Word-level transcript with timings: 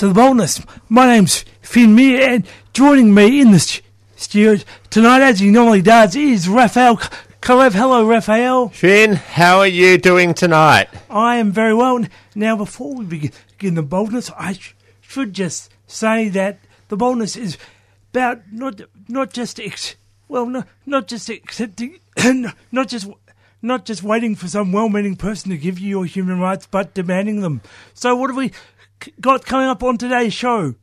to 0.00 0.08
the 0.08 0.14
Boldness. 0.14 0.62
My 0.88 1.06
name's 1.06 1.44
Phin 1.60 1.94
Meir 1.94 2.22
and 2.22 2.46
joining 2.72 3.12
me 3.12 3.38
in 3.38 3.50
the 3.50 3.58
st- 3.58 3.84
studio 4.16 4.56
tonight, 4.88 5.20
as 5.20 5.40
he 5.40 5.50
normally 5.50 5.82
does, 5.82 6.16
is 6.16 6.48
Raphael 6.48 6.96
Kalev. 7.42 7.74
Hello, 7.74 8.08
Raphael. 8.08 8.70
Phin, 8.70 9.12
how 9.12 9.58
are 9.58 9.66
you 9.66 9.98
doing 9.98 10.32
tonight? 10.32 10.88
I 11.10 11.36
am 11.36 11.52
very 11.52 11.74
well. 11.74 12.02
Now, 12.34 12.56
before 12.56 12.94
we 12.94 13.04
begin, 13.04 13.74
the 13.74 13.82
boldness, 13.82 14.30
I 14.38 14.54
sh- 14.54 14.74
should 15.02 15.34
just 15.34 15.70
say 15.86 16.30
that 16.30 16.60
the 16.88 16.96
boldness 16.96 17.36
is 17.36 17.58
about 18.14 18.40
not 18.50 18.80
not 19.06 19.34
just 19.34 19.60
ex- 19.60 19.96
well, 20.28 20.46
no, 20.46 20.64
not 20.86 21.08
just 21.08 21.28
accepting, 21.28 21.98
not 22.72 22.88
just 22.88 23.06
not 23.60 23.84
just 23.84 24.02
waiting 24.02 24.34
for 24.34 24.48
some 24.48 24.72
well-meaning 24.72 25.16
person 25.16 25.50
to 25.50 25.58
give 25.58 25.78
you 25.78 25.90
your 25.90 26.06
human 26.06 26.40
rights, 26.40 26.66
but 26.70 26.94
demanding 26.94 27.42
them. 27.42 27.60
So, 27.92 28.16
what 28.16 28.30
have 28.30 28.36
we 28.38 28.52
got 29.20 29.44
coming 29.44 29.68
up 29.68 29.82
on 29.82 29.98
today's 29.98 30.34
show? 30.34 30.74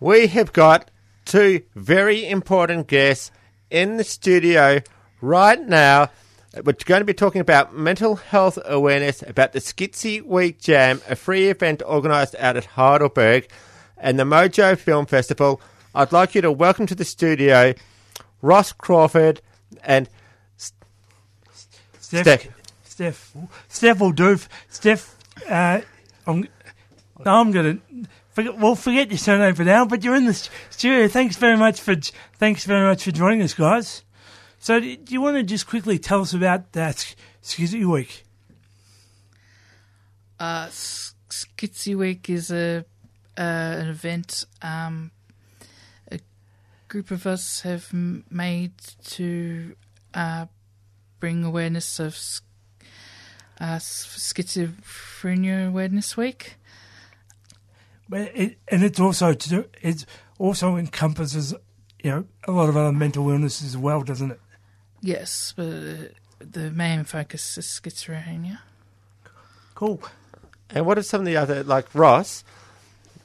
We 0.00 0.26
have 0.28 0.52
got 0.52 0.90
two 1.24 1.62
very 1.74 2.28
important 2.28 2.86
guests 2.86 3.30
in 3.70 3.96
the 3.96 4.04
studio 4.04 4.80
right 5.20 5.60
now. 5.60 6.10
We're 6.54 6.74
going 6.84 7.00
to 7.00 7.06
be 7.06 7.14
talking 7.14 7.40
about 7.40 7.74
mental 7.74 8.16
health 8.16 8.58
awareness, 8.64 9.22
about 9.22 9.52
the 9.52 9.60
Schizzy 9.60 10.22
Week 10.22 10.60
Jam, 10.60 11.00
a 11.08 11.16
free 11.16 11.48
event 11.48 11.82
organised 11.82 12.34
out 12.38 12.56
at 12.56 12.66
Heidelberg, 12.66 13.48
and 13.96 14.18
the 14.18 14.24
Mojo 14.24 14.76
Film 14.76 15.06
Festival. 15.06 15.60
I'd 15.94 16.12
like 16.12 16.34
you 16.34 16.42
to 16.42 16.52
welcome 16.52 16.86
to 16.86 16.94
the 16.94 17.04
studio 17.04 17.72
Ross 18.42 18.72
Crawford 18.72 19.40
and 19.82 20.08
Steph, 21.98 22.24
Steph. 22.24 22.48
Steph, 22.84 23.36
Steph 23.68 24.00
will 24.00 24.12
do. 24.12 24.38
Steph, 24.68 25.16
uh, 25.48 25.80
I'm, 26.26 26.48
I'm 27.24 27.50
gonna. 27.52 27.78
Forget, 28.30 28.58
well, 28.58 28.74
forget 28.74 29.10
your 29.10 29.18
surname 29.18 29.54
for 29.54 29.64
now. 29.64 29.84
But 29.84 30.02
you're 30.02 30.14
in 30.14 30.24
the 30.24 30.34
studio. 30.70 31.06
Thanks 31.08 31.36
very 31.36 31.56
much 31.56 31.80
for 31.80 31.94
thanks 32.38 32.64
very 32.64 32.86
much 32.86 33.04
for 33.04 33.10
joining 33.10 33.42
us, 33.42 33.54
guys. 33.54 34.04
So, 34.58 34.80
do 34.80 34.96
you 35.08 35.20
want 35.20 35.36
to 35.36 35.42
just 35.42 35.66
quickly 35.66 35.98
tell 35.98 36.20
us 36.20 36.32
about 36.32 36.72
that 36.72 37.14
Schizzy 37.42 37.84
Week? 37.84 38.24
Uh, 40.38 40.66
S- 40.68 41.14
Schizzy 41.28 41.96
Week 41.96 42.30
is 42.30 42.50
a 42.50 42.84
uh, 43.36 43.40
an 43.40 43.88
event 43.88 44.44
um, 44.62 45.10
a 46.10 46.20
group 46.88 47.10
of 47.10 47.26
us 47.26 47.62
have 47.62 47.92
made 47.92 48.72
to 49.04 49.74
uh, 50.14 50.46
bring 51.20 51.44
awareness 51.44 51.98
of 51.98 52.16
uh, 53.60 53.78
schizophrenia 55.22 55.68
awareness 55.68 56.16
week. 56.16 56.56
But 58.08 58.30
it, 58.34 58.58
and 58.68 58.82
it's 58.82 59.00
also 59.00 59.32
to 59.32 59.48
do, 59.48 59.64
it 59.80 60.04
also 60.38 60.76
encompasses 60.76 61.54
you 62.02 62.10
know 62.10 62.24
a 62.44 62.52
lot 62.52 62.68
of 62.68 62.76
other 62.76 62.92
mental 62.92 63.30
illnesses 63.30 63.74
as 63.74 63.76
well, 63.76 64.02
doesn't 64.02 64.32
it? 64.32 64.40
Yes, 65.00 65.52
but 65.56 66.12
the 66.38 66.70
main 66.70 67.04
focus 67.04 67.56
is 67.58 67.66
schizophrenia. 67.66 68.58
Cool. 69.74 70.02
And 70.70 70.86
what 70.86 70.98
are 70.98 71.02
some 71.02 71.20
of 71.20 71.26
the 71.26 71.36
other, 71.36 71.62
like 71.62 71.94
Ross, 71.94 72.44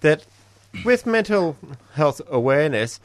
that 0.02 0.26
with 0.84 1.06
mental 1.06 1.58
health 1.94 2.22
awareness, 2.28 3.00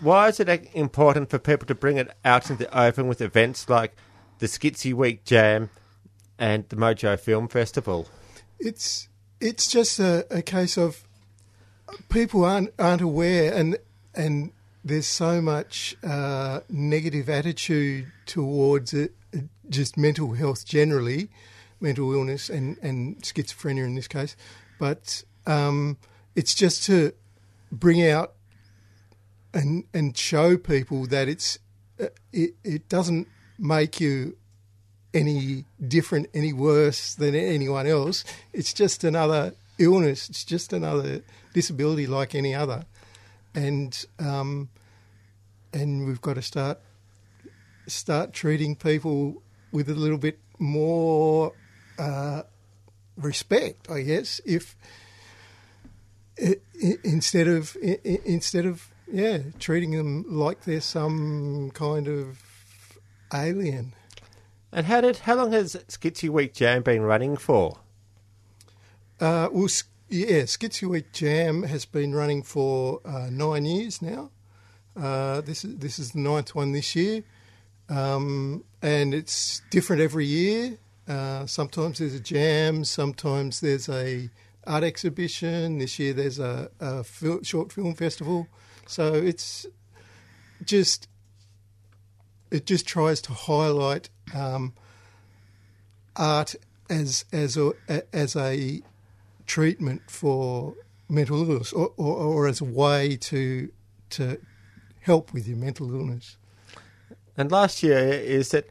why 0.00 0.28
is 0.28 0.40
it 0.40 0.68
important 0.74 1.30
for 1.30 1.38
people 1.38 1.66
to 1.66 1.74
bring 1.74 1.96
it 1.96 2.10
out 2.24 2.50
into 2.50 2.64
the 2.64 2.78
open 2.78 3.08
with 3.08 3.20
events 3.20 3.68
like 3.68 3.94
the 4.38 4.46
Schizzy 4.46 4.92
Week 4.92 5.24
Jam 5.24 5.70
and 6.38 6.68
the 6.68 6.76
Mojo 6.76 7.18
Film 7.18 7.48
Festival? 7.48 8.08
It's 8.64 9.08
it's 9.40 9.66
just 9.68 9.98
a, 9.98 10.26
a 10.30 10.42
case 10.42 10.76
of 10.76 11.04
people 12.08 12.44
aren't 12.44 12.72
aren't 12.78 13.02
aware 13.02 13.52
and 13.52 13.76
and 14.14 14.52
there's 14.84 15.06
so 15.06 15.40
much 15.40 15.96
uh, 16.04 16.60
negative 16.68 17.28
attitude 17.30 18.12
towards 18.26 18.92
it, 18.92 19.14
just 19.70 19.96
mental 19.96 20.34
health 20.34 20.66
generally, 20.66 21.30
mental 21.80 22.12
illness 22.12 22.50
and, 22.50 22.76
and 22.82 23.16
schizophrenia 23.22 23.84
in 23.84 23.94
this 23.94 24.06
case. 24.06 24.36
But 24.78 25.24
um, 25.46 25.96
it's 26.36 26.54
just 26.54 26.84
to 26.84 27.12
bring 27.72 28.06
out 28.06 28.34
and 29.54 29.84
and 29.94 30.16
show 30.16 30.56
people 30.58 31.06
that 31.06 31.28
it's 31.28 31.58
uh, 31.98 32.06
it, 32.32 32.54
it 32.62 32.88
doesn't 32.88 33.28
make 33.58 34.00
you 34.00 34.36
any 35.14 35.64
different, 35.86 36.28
any 36.34 36.52
worse 36.52 37.14
than 37.14 37.34
anyone 37.34 37.86
else. 37.86 38.24
It's 38.52 38.74
just 38.74 39.04
another 39.04 39.54
illness. 39.78 40.28
It's 40.28 40.44
just 40.44 40.72
another 40.72 41.22
disability 41.54 42.06
like 42.06 42.34
any 42.34 42.54
other, 42.54 42.84
and 43.54 44.04
um, 44.18 44.68
and 45.72 46.06
we've 46.06 46.20
got 46.20 46.34
to 46.34 46.42
start 46.42 46.80
start 47.86 48.32
treating 48.32 48.76
people 48.76 49.42
with 49.72 49.88
a 49.88 49.94
little 49.94 50.18
bit 50.18 50.38
more 50.58 51.52
uh, 51.98 52.42
respect, 53.16 53.90
I 53.90 54.02
guess. 54.02 54.40
If 54.44 54.76
instead 57.04 57.46
of 57.46 57.76
instead 58.02 58.66
of 58.66 58.88
yeah 59.12 59.38
treating 59.60 59.92
them 59.92 60.24
like 60.28 60.64
they're 60.64 60.80
some 60.80 61.70
kind 61.74 62.08
of 62.08 62.38
alien. 63.32 63.94
And 64.74 64.86
how 64.86 65.00
did 65.00 65.18
how 65.18 65.36
long 65.36 65.52
has 65.52 65.76
Schizzy 65.86 66.28
Week 66.28 66.52
Jam 66.52 66.82
been 66.82 67.02
running 67.02 67.36
for? 67.36 67.78
Uh, 69.20 69.48
well, 69.52 69.68
yeah, 70.08 70.42
Schizzy 70.42 70.88
Week 70.88 71.12
Jam 71.12 71.62
has 71.62 71.84
been 71.84 72.12
running 72.12 72.42
for 72.42 73.00
uh, 73.04 73.28
nine 73.30 73.66
years 73.66 74.02
now. 74.02 74.32
Uh, 74.96 75.40
this 75.42 75.64
is 75.64 75.76
this 75.76 76.00
is 76.00 76.10
the 76.10 76.18
ninth 76.18 76.56
one 76.56 76.72
this 76.72 76.96
year, 76.96 77.22
um, 77.88 78.64
and 78.82 79.14
it's 79.14 79.62
different 79.70 80.02
every 80.02 80.26
year. 80.26 80.76
Uh, 81.06 81.46
sometimes 81.46 82.00
there's 82.00 82.14
a 82.14 82.20
jam, 82.20 82.84
sometimes 82.84 83.60
there's 83.60 83.88
a 83.88 84.28
art 84.66 84.82
exhibition. 84.82 85.78
This 85.78 86.00
year 86.00 86.14
there's 86.14 86.40
a, 86.40 86.68
a 86.80 87.04
fil- 87.04 87.44
short 87.44 87.70
film 87.70 87.94
festival. 87.94 88.48
So 88.88 89.14
it's 89.14 89.66
just 90.64 91.06
it 92.50 92.66
just 92.66 92.88
tries 92.88 93.20
to 93.22 93.32
highlight 93.32 94.08
um, 94.34 94.74
art 96.16 96.54
as 96.90 97.24
as 97.32 97.56
a 97.56 97.72
as 98.12 98.36
a 98.36 98.82
treatment 99.46 100.02
for 100.08 100.74
mental 101.08 101.50
illness, 101.50 101.72
or, 101.72 101.92
or, 101.96 102.16
or 102.16 102.48
as 102.48 102.60
a 102.60 102.64
way 102.64 103.16
to 103.16 103.70
to 104.10 104.38
help 105.00 105.32
with 105.32 105.46
your 105.46 105.56
mental 105.56 105.92
illness. 105.94 106.36
And 107.36 107.50
last 107.50 107.82
year 107.82 107.98
is 107.98 108.50
that 108.50 108.68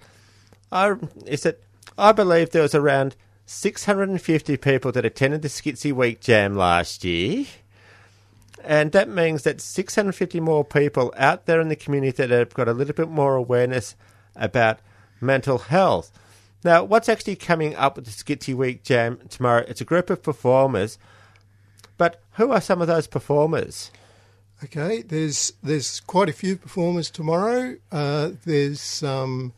I 0.71 0.95
is 1.25 1.43
that 1.43 1.61
I 1.97 2.11
believe 2.11 2.51
there 2.51 2.61
was 2.61 2.75
around 2.75 3.15
650 3.45 4.57
people 4.57 4.91
that 4.91 5.05
attended 5.05 5.41
the 5.41 5.47
Schizzy 5.47 5.91
Week 5.91 6.19
Jam 6.21 6.55
last 6.55 7.03
year. 7.03 7.45
And 8.63 8.93
that 8.93 9.09
means 9.09 9.43
that 9.43 9.59
650 9.59 10.39
more 10.39 10.63
people 10.63 11.13
out 11.17 11.45
there 11.45 11.59
in 11.59 11.67
the 11.67 11.75
community 11.75 12.15
that 12.15 12.29
have 12.29 12.53
got 12.53 12.69
a 12.69 12.73
little 12.73 12.93
bit 12.93 13.09
more 13.09 13.35
awareness 13.35 13.95
about 14.37 14.79
mental 15.23 15.57
health. 15.57 16.11
Now, 16.63 16.83
what's 16.83 17.09
actually 17.09 17.35
coming 17.35 17.75
up 17.75 17.95
with 17.95 18.05
the 18.05 18.11
Schizzy 18.11 18.53
Week 18.53 18.83
Jam 18.83 19.19
tomorrow? 19.29 19.65
It's 19.67 19.81
a 19.81 19.85
group 19.85 20.09
of 20.09 20.23
performers, 20.23 20.97
but 21.97 22.21
who 22.33 22.51
are 22.51 22.61
some 22.61 22.81
of 22.81 22.87
those 22.87 23.07
performers? 23.07 23.91
Okay, 24.63 25.01
there's 25.01 25.51
there's 25.61 25.99
quite 25.99 26.29
a 26.29 26.33
few 26.33 26.55
performers 26.55 27.11
tomorrow. 27.11 27.75
Uh, 27.91 28.31
there's 28.45 28.79
some 28.79 29.51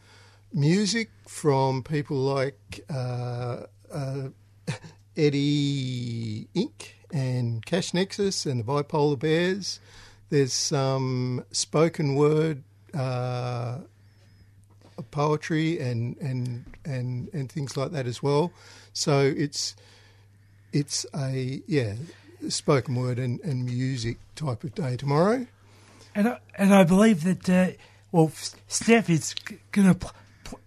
music 0.52 1.12
from 1.28 1.84
people 1.84 2.18
like 2.18 2.84
uh, 2.90 3.64
uh, 3.94 4.30
Eddie 5.18 6.48
Inc. 6.56 6.90
and 7.12 7.64
Cash 7.64 7.94
Nexus 7.94 8.48
and 8.48 8.62
the 8.62 8.64
Bipolar 8.64 9.20
Bears. 9.20 9.80
There's 10.30 10.54
some 10.54 11.46
spoken 11.52 12.16
word 12.16 12.64
uh, 12.96 13.80
poetry 15.16 15.80
and, 15.80 16.18
and 16.18 16.66
and 16.84 17.30
and 17.34 17.50
things 17.50 17.78
like 17.78 17.92
that 17.92 18.06
as 18.06 18.22
well. 18.22 18.52
So 18.92 19.22
it's 19.22 19.76
it's 20.74 21.06
a 21.16 21.62
yeah 21.68 21.94
spoken 22.50 22.96
word 22.96 23.18
and, 23.18 23.40
and 23.42 23.66
music 23.66 24.18
type 24.36 24.64
of 24.66 24.76
day 24.76 24.98
tomorrow. 24.98 25.48
And 26.14 26.28
I, 26.28 26.40
and 26.58 26.74
I 26.74 26.84
believe 26.84 27.24
that 27.24 27.50
uh, 27.50 27.72
well, 28.12 28.32
Steph 28.68 29.10
is 29.10 29.34
going 29.72 29.88
to 29.88 29.96
pl- 29.96 30.12
pl- 30.44 30.60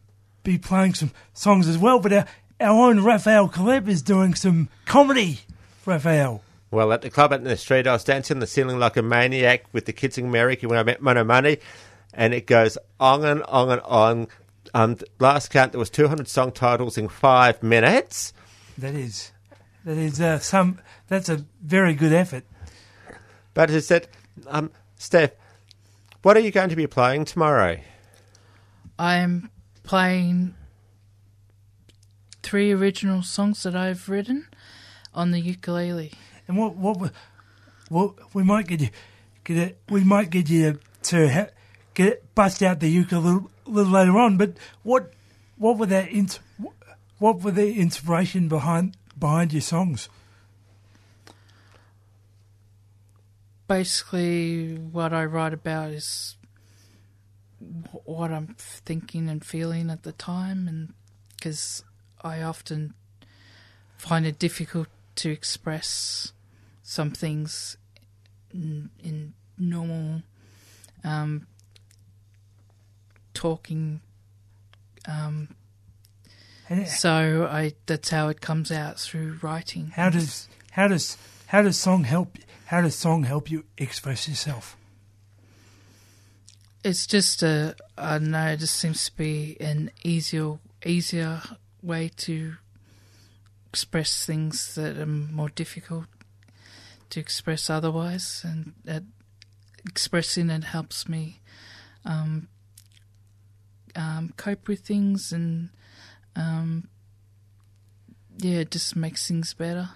be 0.44 0.56
playing 0.58 0.94
some 0.94 1.10
songs 1.34 1.68
as 1.68 1.76
well. 1.78 2.00
But 2.00 2.12
our, 2.12 2.26
our 2.60 2.88
own 2.88 3.04
Raphael 3.04 3.48
Caleb 3.48 3.88
is 3.88 4.02
doing 4.02 4.34
some 4.34 4.68
comedy. 4.86 5.40
Raphael, 5.86 6.42
Well, 6.70 6.92
at 6.92 7.00
the 7.00 7.08
club 7.10 7.32
out 7.32 7.40
in 7.40 7.44
the 7.44 7.56
street, 7.56 7.86
I 7.86 7.92
was 7.92 8.04
dancing 8.04 8.40
the 8.40 8.46
ceiling 8.46 8.78
like 8.78 8.96
a 8.98 9.02
maniac 9.02 9.64
with 9.72 9.86
the 9.86 9.92
kids 9.94 10.18
in 10.18 10.26
America 10.26 10.68
when 10.68 10.78
I 10.78 10.82
met 10.82 11.00
Mony 11.00 11.22
Mony. 11.22 11.56
And 12.14 12.32
it 12.34 12.46
goes 12.46 12.78
on 12.98 13.24
and 13.24 13.42
on 13.44 13.70
and 13.70 13.80
on. 13.82 14.28
Um, 14.74 14.98
last 15.18 15.48
count, 15.50 15.72
there 15.72 15.78
was 15.78 15.90
200 15.90 16.28
song 16.28 16.52
titles 16.52 16.98
in 16.98 17.08
five 17.08 17.62
minutes. 17.62 18.32
That 18.76 18.94
is, 18.94 19.32
that 19.84 19.96
is 19.96 20.20
uh, 20.20 20.38
some. 20.38 20.78
That's 21.08 21.28
a 21.28 21.44
very 21.62 21.94
good 21.94 22.12
effort. 22.12 22.44
But 23.54 23.70
as 23.70 23.76
I 23.76 23.80
said, 23.80 24.08
um, 24.46 24.70
Steph, 24.96 25.30
what 26.22 26.36
are 26.36 26.40
you 26.40 26.50
going 26.50 26.68
to 26.68 26.76
be 26.76 26.86
playing 26.86 27.24
tomorrow? 27.24 27.78
I'm 28.98 29.50
playing 29.84 30.54
three 32.42 32.72
original 32.72 33.22
songs 33.22 33.62
that 33.62 33.74
I've 33.76 34.08
written 34.08 34.46
on 35.14 35.30
the 35.30 35.40
ukulele. 35.40 36.12
And 36.46 36.56
what 36.56 36.76
what 36.76 36.98
we- 37.00 37.10
what 37.88 38.34
we 38.34 38.42
might 38.42 38.66
get 38.66 38.80
you 38.80 38.90
get 39.44 39.56
it, 39.56 39.78
we 39.88 40.04
might 40.04 40.28
get 40.30 40.48
you 40.50 40.78
to 41.04 41.28
ha- 41.32 41.46
get 41.98 42.32
bust 42.36 42.62
out 42.62 42.78
the 42.78 42.88
ukulele 42.88 43.26
a 43.26 43.26
little, 43.26 43.50
little 43.66 43.92
later 43.92 44.16
on. 44.16 44.38
But 44.38 44.52
what 44.84 45.12
what 45.56 45.76
were 45.76 45.86
that 45.86 46.08
what 47.18 47.42
were 47.42 47.50
the 47.50 47.74
inspiration 47.74 48.48
behind 48.48 48.96
behind 49.18 49.52
your 49.52 49.62
songs? 49.62 50.08
Basically, 53.66 54.76
what 54.76 55.12
I 55.12 55.24
write 55.24 55.52
about 55.52 55.90
is 55.90 56.36
what 58.04 58.30
I'm 58.30 58.54
thinking 58.56 59.28
and 59.28 59.44
feeling 59.44 59.90
at 59.90 60.04
the 60.04 60.12
time, 60.12 60.68
and 60.68 60.94
because 61.36 61.82
I 62.22 62.40
often 62.42 62.94
find 63.98 64.24
it 64.24 64.38
difficult 64.38 64.86
to 65.16 65.30
express 65.30 66.32
some 66.82 67.10
things 67.10 67.76
in, 68.54 68.88
in 69.02 69.34
normal 69.58 70.22
um, 71.02 71.48
talking. 73.38 74.00
Um, 75.06 75.54
so 76.86 77.48
I 77.50 77.72
that's 77.86 78.10
how 78.10 78.28
it 78.28 78.40
comes 78.40 78.72
out 78.72 78.98
through 78.98 79.38
writing. 79.40 79.92
how 79.94 80.10
does 80.10 80.48
how 80.72 80.88
does 80.88 81.16
how 81.46 81.62
does 81.62 81.78
song 81.78 82.04
help? 82.04 82.36
How 82.66 82.82
does 82.82 82.96
song 82.96 83.22
help 83.22 83.50
you 83.50 83.64
express 83.78 84.28
yourself? 84.28 84.76
It's 86.82 87.06
just 87.06 87.42
a 87.42 87.76
I 87.96 88.18
don't 88.18 88.32
know. 88.32 88.48
It 88.48 88.58
just 88.58 88.76
seems 88.76 89.04
to 89.06 89.16
be 89.16 89.56
an 89.60 89.92
easier 90.02 90.58
easier 90.84 91.40
way 91.80 92.10
to 92.16 92.56
express 93.68 94.26
things 94.26 94.74
that 94.74 94.98
are 94.98 95.06
more 95.06 95.48
difficult 95.50 96.06
to 97.10 97.20
express 97.20 97.70
otherwise, 97.70 98.42
and 98.44 98.74
that 98.84 99.04
expressing 99.86 100.50
it 100.50 100.64
helps 100.64 101.08
me 101.08 101.40
um, 102.04 102.48
um, 103.98 104.32
cope 104.36 104.68
with 104.68 104.80
things, 104.80 105.32
and 105.32 105.68
um, 106.36 106.88
yeah, 108.38 108.60
it 108.60 108.70
just 108.70 108.96
makes 108.96 109.26
things 109.28 109.52
better. 109.52 109.90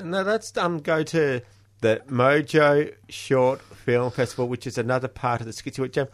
Now 0.00 0.22
let's 0.22 0.56
um, 0.56 0.78
go 0.78 1.02
to 1.02 1.42
the 1.80 2.02
Mojo 2.08 2.94
Short 3.08 3.60
Film 3.60 4.10
Festival, 4.10 4.48
which 4.48 4.66
is 4.66 4.78
another 4.78 5.08
part 5.08 5.40
of 5.40 5.46
the 5.46 5.52
Schizzy 5.52 5.90
Jam. 5.90 6.06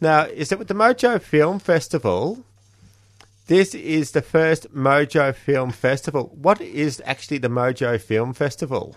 Now, 0.00 0.24
is 0.24 0.52
it 0.52 0.58
with 0.58 0.68
the 0.68 0.74
Mojo 0.74 1.20
Film 1.20 1.58
Festival? 1.58 2.44
This 3.46 3.74
is 3.74 4.10
the 4.10 4.22
first 4.22 4.74
Mojo 4.74 5.34
Film 5.34 5.70
Festival. 5.70 6.30
What 6.34 6.60
is 6.60 7.00
actually 7.06 7.38
the 7.38 7.48
Mojo 7.48 8.00
Film 8.00 8.34
Festival? 8.34 8.96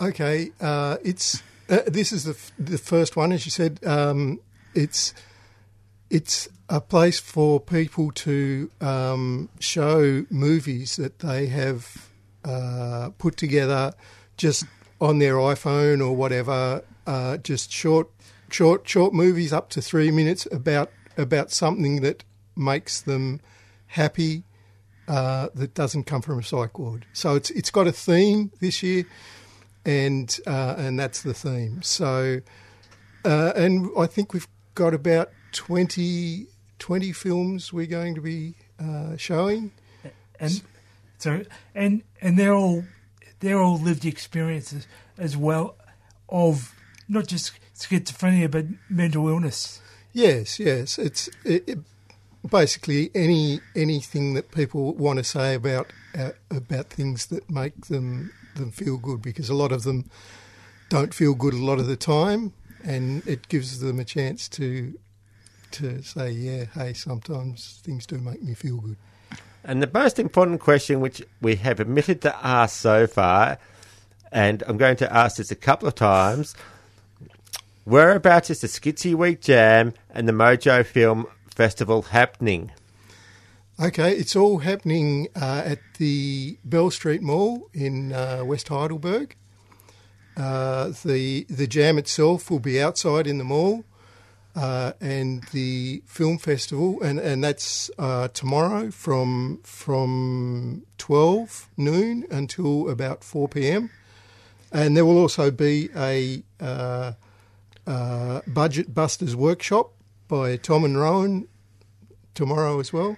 Okay, 0.00 0.50
uh, 0.60 0.96
it's 1.04 1.42
uh, 1.68 1.80
this 1.86 2.12
is 2.12 2.24
the 2.24 2.32
f- 2.32 2.52
the 2.58 2.78
first 2.78 3.14
one, 3.14 3.30
as 3.30 3.44
you 3.44 3.50
said. 3.50 3.78
Um, 3.86 4.40
it's 4.74 5.14
it's 6.10 6.48
a 6.68 6.80
place 6.80 7.18
for 7.20 7.60
people 7.60 8.10
to 8.12 8.70
um, 8.80 9.48
show 9.58 10.24
movies 10.30 10.96
that 10.96 11.18
they 11.18 11.46
have 11.46 12.10
uh, 12.44 13.10
put 13.18 13.36
together 13.36 13.92
just 14.36 14.64
on 15.00 15.18
their 15.18 15.34
iPhone 15.34 16.00
or 16.00 16.14
whatever. 16.14 16.82
Uh, 17.06 17.36
just 17.38 17.70
short, 17.70 18.08
short, 18.50 18.88
short 18.88 19.12
movies 19.12 19.52
up 19.52 19.68
to 19.70 19.82
three 19.82 20.10
minutes 20.10 20.46
about 20.50 20.90
about 21.16 21.50
something 21.50 22.00
that 22.00 22.24
makes 22.56 23.00
them 23.00 23.40
happy. 23.88 24.44
Uh, 25.06 25.48
that 25.54 25.74
doesn't 25.74 26.04
come 26.04 26.22
from 26.22 26.38
a 26.38 26.42
psych 26.42 26.78
ward. 26.78 27.04
So 27.12 27.34
it's 27.34 27.50
it's 27.50 27.70
got 27.70 27.86
a 27.86 27.92
theme 27.92 28.50
this 28.60 28.82
year 28.82 29.04
and 29.84 30.38
uh, 30.46 30.74
and 30.78 30.98
that's 30.98 31.22
the 31.22 31.34
theme. 31.34 31.82
So, 31.82 32.40
uh, 33.24 33.52
and 33.54 33.90
I 33.98 34.06
think 34.06 34.32
we've 34.32 34.48
got 34.74 34.94
about 34.94 35.30
20, 35.54 36.46
20 36.78 37.12
films 37.12 37.72
we're 37.72 37.86
going 37.86 38.14
to 38.14 38.20
be 38.20 38.54
uh, 38.78 39.16
showing. 39.16 39.72
and 40.40 40.62
so 41.18 41.42
and 41.74 42.02
and 42.20 42.38
they're 42.38 42.52
all 42.54 42.84
they're 43.40 43.60
all 43.60 43.78
lived 43.78 44.04
experiences 44.04 44.86
as 45.16 45.36
well 45.36 45.76
of 46.28 46.74
not 47.08 47.26
just 47.26 47.52
schizophrenia 47.74 48.50
but 48.50 48.66
mental 48.90 49.28
illness. 49.28 49.80
Yes, 50.12 50.58
yes, 50.58 50.98
it's 50.98 51.28
it, 51.44 51.68
it, 51.68 51.78
basically 52.50 53.10
any 53.14 53.60
anything 53.74 54.34
that 54.34 54.50
people 54.50 54.94
want 54.94 55.18
to 55.18 55.24
say 55.24 55.54
about 55.54 55.92
uh, 56.16 56.32
about 56.50 56.86
things 56.86 57.26
that 57.26 57.48
make 57.50 57.86
them 57.86 58.32
them 58.56 58.70
feel 58.70 58.96
good 58.96 59.22
because 59.22 59.48
a 59.48 59.54
lot 59.54 59.72
of 59.72 59.82
them 59.82 60.10
don't 60.88 61.14
feel 61.14 61.34
good 61.34 61.54
a 61.54 61.64
lot 61.64 61.78
of 61.78 61.86
the 61.86 61.96
time, 61.96 62.52
and 62.82 63.26
it 63.26 63.48
gives 63.48 63.80
them 63.80 63.98
a 63.98 64.04
chance 64.04 64.48
to 64.48 64.94
to 65.74 66.02
say, 66.02 66.30
yeah, 66.30 66.64
hey, 66.74 66.92
sometimes 66.92 67.80
things 67.82 68.06
do 68.06 68.18
make 68.18 68.42
me 68.42 68.54
feel 68.54 68.78
good. 68.78 68.96
And 69.62 69.82
the 69.82 69.90
most 69.92 70.18
important 70.18 70.60
question, 70.60 71.00
which 71.00 71.22
we 71.40 71.56
have 71.56 71.80
omitted 71.80 72.20
to 72.22 72.36
ask 72.44 72.78
so 72.78 73.06
far, 73.06 73.58
and 74.30 74.62
I'm 74.66 74.76
going 74.76 74.96
to 74.96 75.12
ask 75.12 75.36
this 75.36 75.50
a 75.50 75.56
couple 75.56 75.88
of 75.88 75.94
times 75.94 76.54
whereabouts 77.84 78.50
is 78.50 78.60
the 78.60 78.66
Schizzy 78.66 79.14
Week 79.14 79.40
Jam 79.40 79.94
and 80.10 80.28
the 80.28 80.32
Mojo 80.32 80.84
Film 80.84 81.26
Festival 81.54 82.02
happening? 82.02 82.72
Okay, 83.80 84.12
it's 84.12 84.36
all 84.36 84.58
happening 84.58 85.28
uh, 85.34 85.62
at 85.64 85.78
the 85.98 86.58
Bell 86.64 86.90
Street 86.90 87.22
Mall 87.22 87.68
in 87.72 88.12
uh, 88.12 88.42
West 88.44 88.68
Heidelberg. 88.68 89.34
Uh, 90.36 90.92
the 91.04 91.46
the 91.48 91.66
jam 91.66 91.96
itself 91.96 92.50
will 92.50 92.58
be 92.58 92.80
outside 92.80 93.26
in 93.26 93.38
the 93.38 93.44
mall, 93.44 93.84
uh, 94.56 94.92
and 95.00 95.42
the 95.52 96.02
film 96.06 96.38
festival, 96.38 97.02
and 97.02 97.18
and 97.18 97.42
that's 97.42 97.90
uh, 97.98 98.28
tomorrow 98.28 98.90
from 98.90 99.60
from 99.64 100.84
twelve 100.98 101.68
noon 101.76 102.26
until 102.30 102.88
about 102.88 103.24
four 103.24 103.48
p.m. 103.48 103.90
And 104.72 104.96
there 104.96 105.04
will 105.04 105.18
also 105.18 105.50
be 105.50 105.88
a 105.96 106.42
uh, 106.60 107.12
uh, 107.86 108.40
budget 108.46 108.94
busters 108.94 109.36
workshop 109.36 109.92
by 110.26 110.56
Tom 110.56 110.84
and 110.84 110.98
Rowan 110.98 111.48
tomorrow 112.34 112.80
as 112.80 112.92
well. 112.92 113.16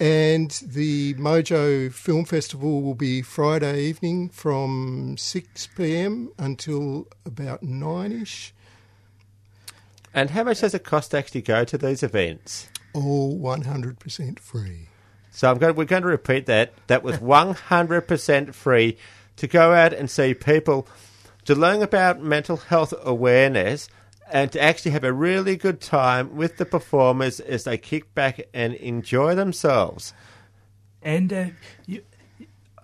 And 0.00 0.50
the 0.50 1.14
Mojo 1.14 1.92
Film 1.92 2.24
Festival 2.24 2.82
will 2.82 2.94
be 2.94 3.22
Friday 3.22 3.82
evening 3.82 4.28
from 4.28 5.16
6 5.16 5.68
pm 5.68 6.32
until 6.36 7.06
about 7.24 7.62
9 7.62 8.12
ish. 8.12 8.52
And 10.14 10.30
how 10.30 10.44
much 10.44 10.60
does 10.60 10.74
it 10.74 10.84
cost 10.84 11.10
to 11.10 11.18
actually 11.18 11.42
go 11.42 11.64
to 11.64 11.76
these 11.76 12.04
events? 12.04 12.68
All 12.94 13.36
100% 13.36 14.38
free. 14.38 14.88
So 15.32 15.50
I'm 15.50 15.58
going, 15.58 15.74
we're 15.74 15.84
going 15.84 16.02
to 16.02 16.08
repeat 16.08 16.46
that. 16.46 16.72
That 16.86 17.02
was 17.02 17.16
100% 17.18 18.54
free 18.54 18.96
to 19.36 19.46
go 19.48 19.72
out 19.72 19.92
and 19.92 20.08
see 20.08 20.32
people, 20.32 20.86
to 21.44 21.56
learn 21.56 21.82
about 21.82 22.22
mental 22.22 22.56
health 22.56 22.94
awareness, 23.02 23.88
and 24.30 24.52
to 24.52 24.60
actually 24.62 24.92
have 24.92 25.02
a 25.02 25.12
really 25.12 25.56
good 25.56 25.80
time 25.80 26.36
with 26.36 26.56
the 26.58 26.64
performers 26.64 27.40
as 27.40 27.64
they 27.64 27.76
kick 27.76 28.14
back 28.14 28.40
and 28.54 28.74
enjoy 28.74 29.34
themselves. 29.34 30.14
And 31.02 31.32
uh, 31.32 31.46
you, 31.86 32.02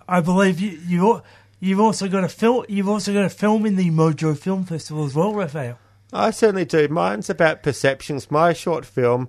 I 0.08 0.20
believe 0.20 0.60
you 0.60 0.70
you 0.86 1.22
you've 1.58 1.80
also 1.80 2.08
got 2.08 2.24
a 2.24 2.28
film 2.28 2.66
you've 2.68 2.88
also 2.88 3.14
got 3.14 3.24
a 3.24 3.30
film 3.30 3.64
in 3.64 3.76
the 3.76 3.90
Mojo 3.90 4.36
Film 4.36 4.64
Festival 4.64 5.04
as 5.04 5.14
well, 5.14 5.32
Raphael. 5.32 5.78
I 6.12 6.30
certainly 6.30 6.64
do. 6.64 6.88
Mine's 6.88 7.30
about 7.30 7.62
perceptions. 7.62 8.30
My 8.30 8.52
short 8.52 8.84
film 8.84 9.28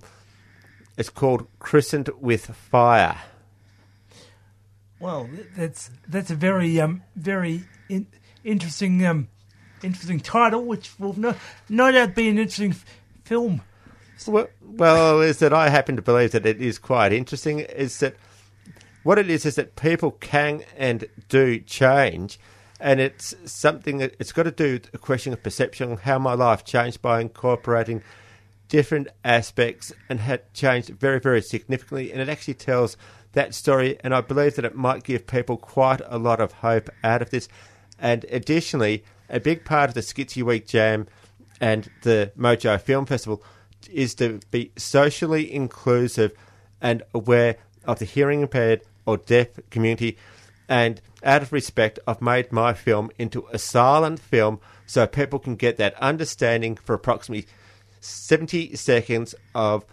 is 0.97 1.09
called 1.09 1.47
Christened 1.59 2.09
with 2.19 2.47
Fire. 2.47 3.17
Well, 4.99 5.29
that's 5.57 5.89
that's 6.07 6.29
a 6.29 6.35
very 6.35 6.79
um 6.79 7.03
very 7.15 7.63
in, 7.89 8.07
interesting 8.43 9.05
um 9.05 9.29
interesting 9.83 10.19
title, 10.19 10.63
which 10.65 10.91
will 10.99 11.17
no 11.19 11.35
no 11.69 11.91
doubt 11.91 12.15
be 12.15 12.29
an 12.29 12.37
interesting 12.37 12.71
f- 12.71 12.85
film. 13.23 13.61
Well, 14.27 14.47
well, 14.61 15.21
is 15.21 15.39
that 15.39 15.53
I 15.53 15.69
happen 15.69 15.95
to 15.95 16.01
believe 16.03 16.31
that 16.31 16.45
it 16.45 16.61
is 16.61 16.77
quite 16.77 17.11
interesting. 17.11 17.61
Is 17.61 17.99
that 17.99 18.15
what 19.01 19.17
it 19.17 19.29
is? 19.29 19.45
Is 19.45 19.55
that 19.55 19.75
people 19.75 20.11
can 20.11 20.63
and 20.77 21.05
do 21.27 21.59
change, 21.59 22.39
and 22.81 22.99
it's 22.99 23.35
something 23.45 23.99
that 23.99 24.15
it's 24.19 24.31
got 24.31 24.43
to 24.43 24.51
do 24.51 24.73
with 24.73 24.93
a 24.93 24.97
question 24.97 25.31
of 25.31 25.43
perception, 25.43 25.97
how 25.97 26.17
my 26.17 26.33
life 26.33 26.65
changed 26.65 27.01
by 27.01 27.21
incorporating 27.21 28.01
different 28.67 29.07
aspects 29.23 29.93
and 30.09 30.19
had 30.19 30.51
changed 30.53 30.89
very, 30.89 31.19
very 31.19 31.41
significantly. 31.41 32.11
And 32.11 32.19
it 32.19 32.27
actually 32.27 32.55
tells 32.55 32.97
that 33.33 33.53
story, 33.53 33.99
and 34.03 34.15
I 34.15 34.21
believe 34.21 34.55
that 34.55 34.65
it 34.65 34.75
might 34.75 35.03
give 35.03 35.27
people 35.27 35.57
quite 35.57 36.01
a 36.05 36.17
lot 36.17 36.41
of 36.41 36.53
hope 36.53 36.89
out 37.03 37.21
of 37.21 37.29
this. 37.29 37.47
And 37.99 38.25
additionally, 38.29 39.03
a 39.29 39.39
big 39.39 39.63
part 39.63 39.89
of 39.89 39.93
the 39.93 40.01
Schizzy 40.01 40.41
Week 40.41 40.67
Jam 40.67 41.07
and 41.59 41.87
the 42.01 42.31
Mojo 42.37 42.81
Film 42.81 43.05
Festival 43.05 43.43
is 43.91 44.15
to 44.15 44.39
be 44.49 44.71
socially 44.75 45.53
inclusive 45.53 46.33
and 46.81 47.03
aware 47.13 47.57
of 47.85 47.99
the 47.99 48.05
hearing 48.05 48.41
impaired 48.41 48.81
or 49.05 49.17
deaf 49.17 49.47
community. 49.69 50.17
And 50.71 51.01
out 51.21 51.41
of 51.41 51.51
respect, 51.51 51.99
I've 52.07 52.21
made 52.21 52.53
my 52.53 52.71
film 52.71 53.11
into 53.19 53.45
a 53.51 53.59
silent 53.59 54.21
film 54.21 54.61
so 54.85 55.05
people 55.05 55.37
can 55.37 55.57
get 55.57 55.75
that 55.75 55.95
understanding 55.95 56.77
for 56.77 56.95
approximately 56.95 57.45
70 57.99 58.77
seconds 58.77 59.35
of 59.53 59.83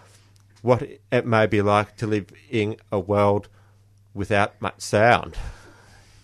what 0.63 0.89
it 1.11 1.27
may 1.27 1.47
be 1.47 1.63
like 1.63 1.97
to 1.97 2.07
live 2.07 2.27
in 2.49 2.77
a 2.93 3.01
world 3.01 3.49
without 4.15 4.63
much 4.63 4.81
sound. 4.81 5.37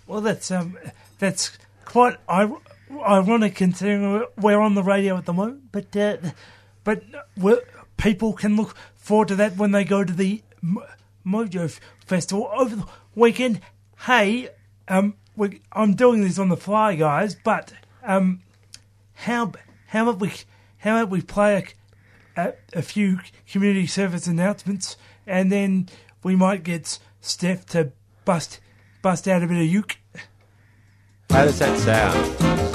Well, 0.07 0.21
that's 0.21 0.53
um, 0.53 0.79
that's 1.19 1.59
quite 1.85 2.17
ironic 2.29 3.57
considering 3.57 4.25
we're 4.37 4.61
on 4.61 4.77
the 4.77 4.85
radio 4.85 5.17
at 5.17 5.25
the 5.25 5.33
moment. 5.33 5.73
But 5.73 5.97
uh, 5.97 6.19
but 6.85 7.03
people 7.97 8.35
can 8.35 8.55
look 8.55 8.77
forward 8.95 9.29
to 9.29 9.35
that 9.35 9.57
when 9.57 9.73
they 9.73 9.83
go 9.83 10.05
to 10.05 10.13
the 10.13 10.43
Mo- 10.63 10.87
Mojo 11.27 11.77
Festival 12.07 12.49
over 12.55 12.77
the 12.77 12.87
weekend. 13.17 13.61
Hey, 14.07 14.51
um, 14.87 15.15
we, 15.35 15.63
I'm 15.73 15.95
doing 15.95 16.21
this 16.21 16.39
on 16.39 16.51
the 16.51 16.59
fly, 16.59 16.95
guys. 16.95 17.35
But 17.35 17.73
um, 18.03 18.43
how 19.15 19.53
how 19.87 20.03
about 20.11 20.21
we 20.21 20.33
how 20.77 20.99
about 20.99 21.09
we 21.09 21.23
play 21.23 21.75
a, 22.37 22.43
a, 22.49 22.53
a 22.75 22.83
few 22.83 23.21
community 23.51 23.87
service 23.87 24.27
announcements, 24.27 24.99
and 25.27 25.51
then 25.51 25.89
we 26.23 26.37
might 26.37 26.65
get 26.65 26.99
Steph 27.23 27.65
to 27.67 27.93
bust 28.27 28.61
bust 29.01 29.27
out 29.27 29.43
a 29.43 29.47
bit 29.47 29.57
of 29.57 29.67
uke. 29.67 29.97
How 31.31 31.47
does 31.47 31.59
that 31.61 31.79
sound? 31.79 32.74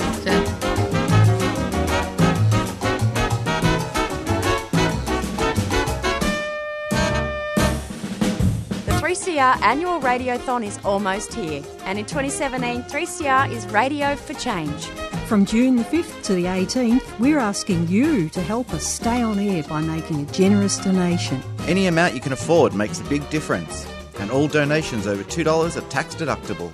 3CR 9.40 9.62
annual 9.62 10.02
radiothon 10.02 10.66
is 10.66 10.78
almost 10.84 11.34
here, 11.34 11.64
and 11.86 11.98
in 11.98 12.04
2017, 12.04 12.84
3CR 12.84 13.50
is 13.50 13.66
Radio 13.68 14.14
for 14.18 14.34
Change. 14.34 14.88
From 15.28 15.46
June 15.46 15.78
the 15.78 15.84
5th 15.86 16.24
to 16.24 16.34
the 16.34 16.44
18th, 16.44 17.18
we're 17.20 17.40
asking 17.40 17.88
you 17.88 18.28
to 18.32 18.42
help 18.42 18.74
us 18.74 18.86
stay 18.86 19.22
on 19.22 19.40
air 19.40 19.64
by 19.64 19.80
making 19.80 20.28
a 20.28 20.32
generous 20.34 20.78
donation. 20.78 21.42
Any 21.70 21.88
amount 21.88 22.16
you 22.16 22.20
can 22.20 22.34
afford 22.34 22.76
makes 22.76 23.00
a 23.00 23.04
big 23.06 23.30
difference, 23.30 23.88
and 24.20 24.30
all 24.30 24.50
donations 24.50 25.08
over 25.08 25.24
$2 25.24 25.78
are 25.78 25.90
tax 25.90 26.16
deductible. 26.16 26.70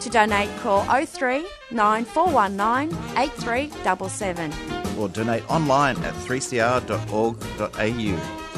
To 0.00 0.10
donate, 0.10 0.50
call 0.58 0.82
03 0.86 1.46
9419 1.70 2.88
8377. 3.18 4.98
Or 4.98 5.08
donate 5.08 5.48
online 5.48 5.96
at 5.98 6.14
3cr.org.au. 6.14 7.36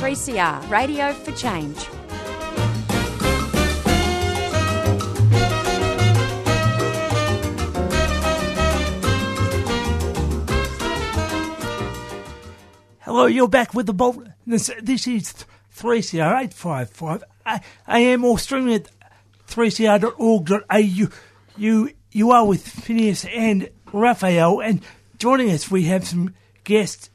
3CR 0.00 0.70
Radio 0.70 1.12
for 1.12 1.32
Change. 1.32 2.01
Hello, 13.22 13.30
you're 13.32 13.46
back 13.46 13.72
with 13.72 13.86
the 13.86 13.92
Bolt. 13.94 14.26
This, 14.48 14.68
this 14.82 15.06
is 15.06 15.32
3CR 15.76 16.42
855 16.50 17.22
AM 17.86 18.24
or 18.24 18.36
streaming 18.36 18.74
at 18.74 18.88
3cr.org.au. 19.46 21.08
You, 21.56 21.90
you 22.10 22.30
are 22.32 22.44
with 22.44 22.66
Phineas 22.66 23.24
and 23.26 23.70
Raphael, 23.92 24.58
and 24.60 24.82
joining 25.18 25.50
us 25.50 25.70
we 25.70 25.84
have 25.84 26.04
some 26.04 26.34
guests 26.64 27.10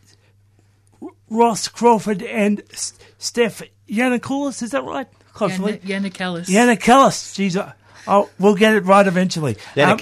Ross 1.29 1.67
Crawford 1.67 2.23
and 2.23 2.63
S- 2.71 2.93
Steph 3.17 3.61
Yanakoulis. 3.89 4.63
Is 4.63 4.71
that 4.71 4.85
right? 4.85 5.07
Hopefully. 5.33 5.79
Yana, 5.79 6.05
Yana 6.05 6.13
Callis. 6.13 6.49
Yanakoulis. 6.49 7.35
Jeez, 7.35 7.61
I- 7.61 7.73
oh, 8.07 8.29
we'll 8.39 8.55
get 8.55 8.75
it 8.75 8.85
right 8.85 9.05
eventually. 9.05 9.57
Then 9.75 9.89
Um, 9.89 9.97
a 9.97 10.01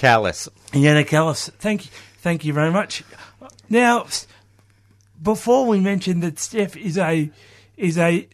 callus. 1.04 1.48
Thank 1.58 1.86
you, 1.86 1.90
thank 2.18 2.44
you 2.44 2.52
very 2.52 2.70
much. 2.70 3.02
Now, 3.68 4.02
s- 4.04 4.28
before 5.22 5.66
we 5.66 5.80
mentioned 5.80 6.22
that 6.22 6.38
Steph 6.38 6.76
is 6.76 6.98
a 6.98 7.30
is 7.76 7.98
a 7.98 8.28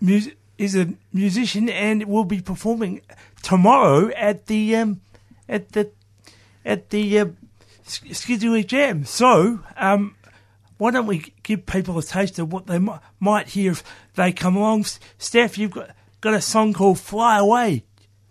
mus- 0.00 0.30
is 0.58 0.74
a 0.74 0.94
musician 1.12 1.68
and 1.68 2.04
will 2.04 2.24
be 2.24 2.40
performing 2.40 3.00
tomorrow 3.42 4.10
at 4.16 4.46
the 4.46 4.76
um, 4.76 5.00
at 5.48 5.72
the 5.72 5.90
at 6.64 6.90
the 6.90 7.20
uh, 7.20 7.26
Jam. 8.66 9.04
So, 9.04 9.60
um, 9.76 10.16
why 10.78 10.90
don't 10.90 11.06
we 11.06 11.32
give 11.42 11.66
people 11.66 11.98
a 11.98 12.02
taste 12.02 12.38
of 12.38 12.52
what 12.52 12.66
they 12.66 12.78
mi- 12.78 12.98
might 13.20 13.48
hear 13.48 13.72
if 13.72 13.84
they 14.14 14.32
come 14.32 14.56
along? 14.56 14.80
S- 14.80 14.98
Steph, 15.18 15.58
you've 15.58 15.70
got 15.72 15.90
got 16.20 16.34
a 16.34 16.40
song 16.40 16.72
called 16.72 16.98
"Fly 16.98 17.38
Away." 17.38 17.84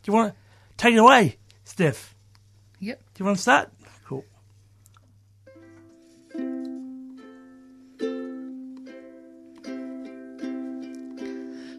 Do 0.03 0.11
you 0.11 0.13
want 0.13 0.33
to 0.33 0.37
take 0.77 0.93
it 0.93 0.97
away, 0.97 1.37
Steph? 1.63 2.13
Yep. 2.79 2.99
Do 3.13 3.19
you 3.19 3.25
want 3.25 3.37
to 3.37 3.41
start? 3.41 3.71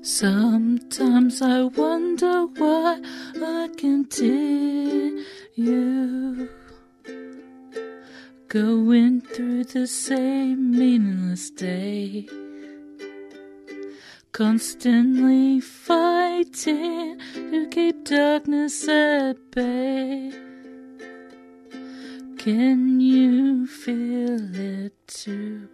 Sometimes 0.06 1.42
I 1.42 1.64
wonder 1.64 2.46
why 2.58 3.00
I 3.42 3.68
continue 3.76 5.25
going 8.46 9.20
through 9.20 9.64
the 9.64 9.88
same 9.88 10.70
meaningless 10.70 11.50
day. 11.50 12.28
Constantly 14.30 15.58
fighting 15.58 17.18
to 17.34 17.66
keep 17.68 18.04
darkness 18.04 18.86
at 18.86 19.50
bay. 19.50 20.30
Can 22.38 23.00
you 23.00 23.66
feel 23.66 24.54
it 24.54 24.92
too? 25.08 25.68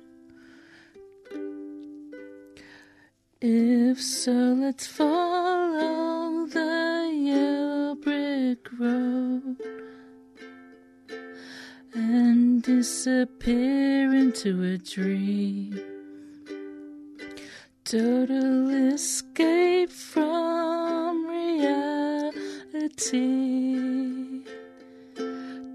If 3.44 4.00
so, 4.00 4.30
let's 4.30 4.86
follow 4.86 6.46
the 6.46 7.10
yellow 7.12 7.96
brick 7.96 8.68
road 8.78 9.56
and 11.92 12.62
disappear 12.62 14.14
into 14.14 14.62
a 14.62 14.78
dream. 14.78 15.76
Total 17.84 18.70
escape 18.94 19.90
from 19.90 21.26
reality. 21.26 22.30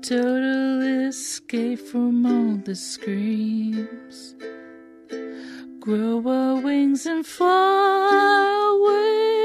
Total 0.01 1.07
escape 1.09 1.79
from 1.79 2.25
all 2.25 2.55
the 2.63 2.75
screams 2.75 4.36
grow 5.87 6.21
our 6.27 6.59
wings 6.59 7.05
and 7.05 7.25
fly 7.25 8.73
away, 8.75 9.36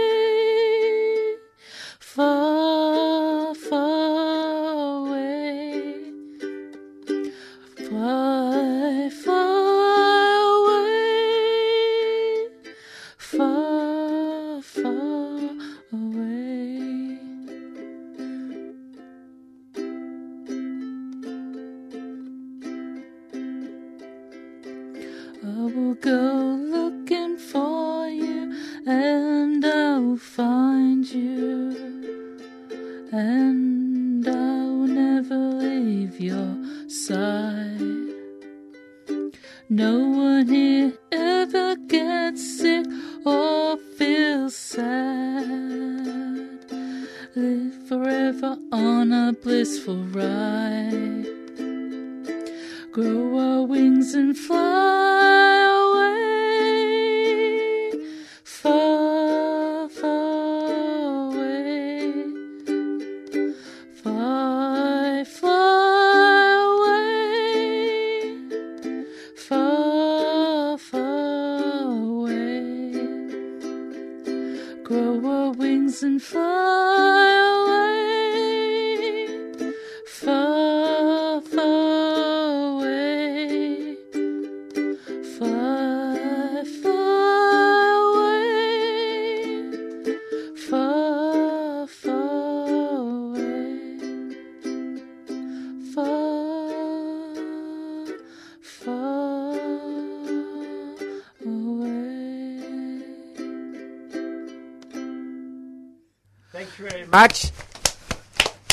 Thank 106.77 106.79
you 106.79 106.99
very 106.99 107.07
much. 107.09 107.51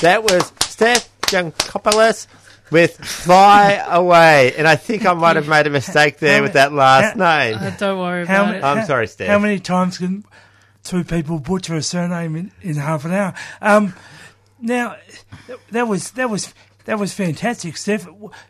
That 0.01 0.23
was 0.23 0.51
Steph 0.61 1.09
Jankopoulos 1.21 2.27
with 2.71 2.97
Fly 2.97 3.73
Away. 3.87 4.53
And 4.57 4.67
I 4.67 4.75
think 4.77 5.05
I 5.05 5.13
might 5.13 5.35
have 5.35 5.47
made 5.47 5.67
a 5.67 5.69
mistake 5.69 6.17
there 6.17 6.41
with 6.41 6.53
that 6.53 6.71
last 6.71 7.17
name. 7.17 7.57
Uh, 7.59 7.71
don't 7.77 7.99
worry 7.99 8.25
How 8.25 8.43
about 8.43 8.51
ma- 8.51 8.57
it. 8.57 8.63
I'm 8.63 8.85
sorry, 8.85 9.07
Steph. 9.07 9.27
How 9.27 9.39
many 9.39 9.59
times 9.59 9.97
can 9.97 10.23
two 10.83 11.03
people 11.03 11.39
butcher 11.39 11.75
a 11.75 11.81
surname 11.81 12.35
in, 12.35 12.51
in 12.61 12.75
half 12.75 13.03
an 13.05 13.11
hour? 13.11 13.33
Um, 13.61 13.93
now, 14.61 14.95
that 15.71 15.87
was 15.87 16.11
that 16.11 16.29
was 16.29 16.53
that 16.85 16.99
was 16.99 17.13
fantastic, 17.13 17.75
Steph. 17.77 18.07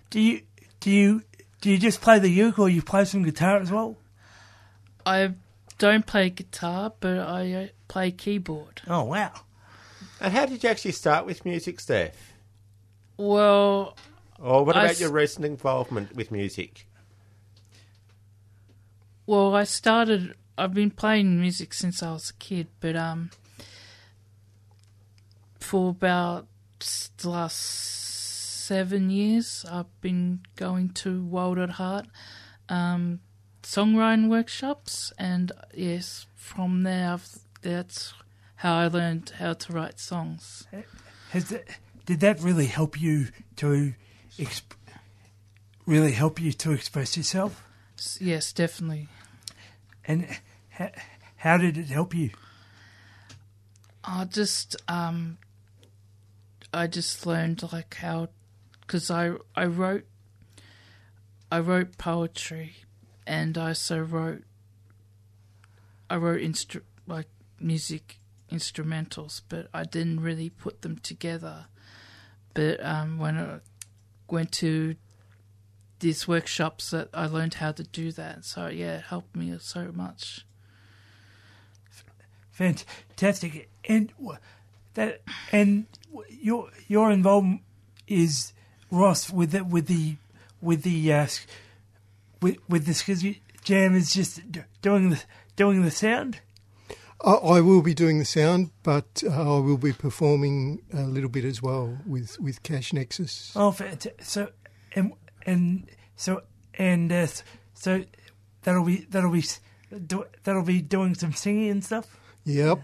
Do 0.10 0.20
you 0.20 0.42
do 0.80 0.92
you 0.92 1.24
do 1.62 1.72
you 1.72 1.78
just 1.78 2.02
play 2.02 2.20
the 2.20 2.30
uke 2.30 2.60
or 2.60 2.70
you 2.70 2.82
play 2.82 3.06
some 3.06 3.24
guitar 3.24 3.58
as 3.58 3.72
well? 3.72 3.98
I 5.06 5.34
don't 5.80 6.06
play 6.06 6.30
guitar, 6.30 6.94
but 7.00 7.20
I 7.20 7.54
uh, 7.54 7.68
play 7.88 8.12
keyboard. 8.12 8.82
Oh 8.88 9.04
wow! 9.06 9.32
And 10.22 10.34
how 10.34 10.46
did 10.46 10.64
you 10.64 10.70
actually 10.70 10.92
start 10.92 11.26
with 11.26 11.46
music, 11.46 11.80
Steph? 11.80 12.34
Well, 13.18 13.96
Or 14.40 14.66
what 14.66 14.76
about 14.76 14.92
s- 14.92 15.02
your 15.02 15.12
recent 15.12 15.46
involvement 15.46 16.16
with 16.16 16.32
music? 16.32 16.86
Well, 19.26 19.56
I 19.56 19.64
started. 19.64 20.36
I've 20.58 20.74
been 20.74 20.92
playing 20.92 21.40
music 21.40 21.74
since 21.74 22.02
I 22.04 22.12
was 22.12 22.30
a 22.32 22.34
kid, 22.34 22.68
but 22.80 22.96
um, 22.96 23.30
for 25.60 25.90
about 25.92 26.48
the 27.18 27.30
last 27.30 27.56
seven 28.66 29.10
years, 29.10 29.66
I've 29.72 30.02
been 30.02 30.42
going 30.56 30.90
to 30.90 31.24
Wild 31.24 31.60
at 31.60 31.72
Heart 31.72 32.08
um, 32.68 33.20
songwriting 33.64 34.30
workshops, 34.30 35.14
and 35.18 35.52
yes, 35.74 36.26
from 36.36 36.84
there, 36.84 37.14
I've, 37.14 37.28
that's 37.62 38.14
how 38.60 38.76
I 38.76 38.88
learned 38.88 39.32
how 39.40 39.54
to 39.54 39.72
write 39.74 40.02
songs. 40.02 40.68
Has 41.32 41.46
that, 41.46 41.66
did 42.06 42.20
that 42.20 42.42
really 42.42 42.66
help 42.66 43.00
you 43.00 43.28
to 43.56 43.94
exp- 44.38 44.76
really 45.86 46.12
help 46.12 46.42
you 46.42 46.52
to 46.52 46.74
express 46.74 47.16
yourself? 47.16 47.64
Yes, 48.20 48.52
definitely. 48.52 49.08
And 50.04 50.28
how, 50.72 50.92
how 51.38 51.58
did 51.58 51.78
it 51.78 51.88
help 51.88 52.14
you? 52.14 52.32
I 54.04 54.26
just 54.26 54.76
um 54.90 55.38
I 56.74 56.88
just 56.88 57.26
learned 57.26 57.64
like 57.72 57.96
how 57.96 58.28
because 58.82 59.10
I 59.10 59.36
I 59.56 59.66
wrote 59.68 60.06
I 61.50 61.60
wrote 61.60 61.98
poetry 61.98 62.76
and 63.26 63.58
I 63.58 63.70
also 63.70 64.00
wrote 64.00 64.44
I 66.10 66.18
wrote 66.18 66.42
instru- 66.42 66.82
like 67.08 67.28
music 67.58 68.19
instrumentals 68.50 69.42
but 69.50 69.68
I 69.74 69.84
didn't 69.84 70.22
really 70.22 70.50
put 70.50 70.82
them 70.82 70.98
together. 70.98 71.66
But 72.54 72.84
um 72.84 73.18
when 73.18 73.38
I 73.38 73.60
went 74.30 74.52
to 74.54 74.96
these 76.00 76.28
workshops 76.28 76.92
that 76.92 77.10
I 77.14 77.26
learned 77.26 77.56
how 77.56 77.72
to 77.74 77.84
do 77.84 78.12
that. 78.14 78.46
So 78.46 78.68
yeah 78.68 78.98
it 78.98 79.04
helped 79.06 79.36
me 79.36 79.56
so 79.60 79.92
much. 79.94 80.46
Fantastic, 82.52 83.70
and 83.86 84.12
that 84.96 85.22
and 85.54 85.86
your 86.30 86.70
your 86.90 87.10
involvement 87.10 87.62
is 88.06 88.52
Ross 88.92 89.30
with 89.30 89.52
the 89.52 89.64
with 89.64 89.88
the 89.88 90.18
with 90.62 90.84
the 90.84 91.14
uh, 91.14 91.28
with 92.42 92.58
with 92.68 92.86
the 92.86 93.38
Jam 93.64 93.96
is 93.96 94.14
just 94.14 94.42
doing 94.82 95.12
the 95.12 95.24
doing 95.56 95.84
the 95.84 95.92
sound. 95.92 96.40
I, 97.24 97.32
I 97.32 97.62
will 97.62 97.82
be 97.82 97.94
doing 97.94 98.20
the 98.20 98.26
sound, 98.26 98.72
but 98.84 99.24
uh, 99.26 99.58
I 99.58 99.60
will 99.60 99.78
be 99.78 99.94
performing 99.94 100.82
a 100.94 101.02
little 101.02 101.30
bit 101.30 101.46
as 101.46 101.62
well 101.62 101.98
with, 102.06 102.40
with 102.40 102.64
Cash 102.64 102.94
Nexus. 102.94 103.52
Oh, 103.56 103.76
so 104.22 104.50
and 104.94 105.14
and 105.46 105.90
so 106.16 106.44
and 106.76 107.12
uh, 107.12 107.28
so 107.74 108.04
that'll 108.64 108.86
be 108.86 109.06
that'll 109.10 109.32
be 109.32 109.44
do, 110.06 110.26
that'll 110.44 110.64
be 110.64 110.82
doing 110.82 111.16
some 111.16 111.34
singing 111.34 111.70
and 111.70 111.84
stuff. 111.84 112.18
Yep, 112.46 112.82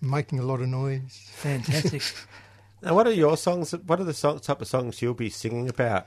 making 0.00 0.38
a 0.38 0.44
lot 0.44 0.60
of 0.60 0.68
noise. 0.68 1.30
Fantastic. 1.34 2.02
Now, 2.80 2.94
what 2.94 3.08
are 3.08 3.12
your 3.12 3.36
songs? 3.36 3.72
What 3.72 3.98
are 3.98 4.04
the 4.04 4.14
song, 4.14 4.38
type 4.38 4.60
of 4.62 4.68
songs 4.68 5.02
you'll 5.02 5.12
be 5.12 5.30
singing 5.30 5.68
about, 5.68 6.06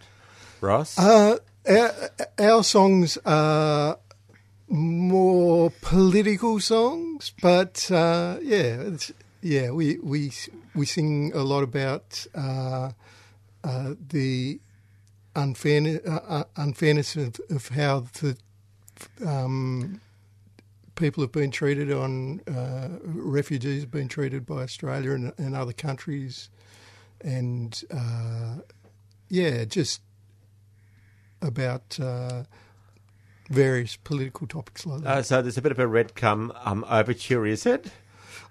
Ross? 0.61 0.97
Uh, 0.97 1.37
our, 1.67 1.91
our 2.39 2.63
songs 2.63 3.17
are 3.25 3.99
more 4.71 5.69
political 5.81 6.59
songs, 6.61 7.33
but 7.41 7.91
uh, 7.91 8.37
yeah, 8.41 8.91
yeah, 9.41 9.71
we 9.71 9.97
we 9.97 10.31
we 10.73 10.85
sing 10.85 11.33
a 11.35 11.43
lot 11.43 11.61
about 11.61 12.25
uh, 12.33 12.91
uh, 13.65 13.93
the 14.09 14.61
unfairness 15.35 15.99
uh, 16.07 16.19
uh, 16.27 16.43
unfairness 16.55 17.17
of, 17.17 17.39
of 17.49 17.67
how 17.67 18.05
the 18.21 18.37
um, 19.25 19.99
people 20.95 21.21
have 21.21 21.33
been 21.33 21.51
treated 21.51 21.91
on 21.91 22.39
uh, 22.47 22.87
refugees 23.03 23.81
have 23.81 23.91
been 23.91 24.07
treated 24.07 24.45
by 24.45 24.63
Australia 24.63 25.11
and, 25.11 25.33
and 25.37 25.53
other 25.53 25.73
countries, 25.73 26.49
and 27.19 27.83
yeah, 29.27 29.65
just 29.65 30.01
about 31.41 31.99
various 33.51 33.95
political 33.97 34.47
topics 34.47 34.85
like 34.85 35.01
that. 35.01 35.17
Uh, 35.17 35.21
so 35.21 35.41
there's 35.41 35.57
a 35.57 35.61
bit 35.61 35.71
of 35.71 35.79
a 35.79 35.85
Redgum 35.85 36.51
um, 36.65 36.85
overture, 36.89 37.45
is 37.45 37.65
it? 37.65 37.87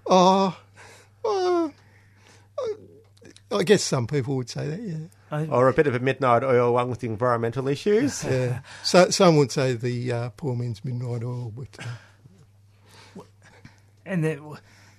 Oh, 0.07 0.57
uh, 1.25 1.69
I 3.51 3.63
guess 3.63 3.83
some 3.83 4.07
people 4.07 4.35
would 4.37 4.49
say 4.49 4.67
that, 4.67 4.81
yeah. 4.81 5.45
Or 5.49 5.69
a 5.69 5.73
bit 5.73 5.87
of 5.87 5.95
a 5.95 5.99
midnight 5.99 6.43
oil 6.43 6.73
one 6.73 6.89
with 6.89 6.99
the 6.99 7.07
environmental 7.07 7.67
issues? 7.67 8.23
yeah. 8.25 8.59
So, 8.83 9.09
some 9.09 9.37
would 9.37 9.51
say 9.51 9.73
the 9.73 10.11
uh, 10.11 10.29
poor 10.35 10.55
man's 10.55 10.83
midnight 10.83 11.23
oil, 11.23 11.53
but 11.55 11.67
uh, 13.17 13.21
and 14.05 14.23
they're 14.23 14.39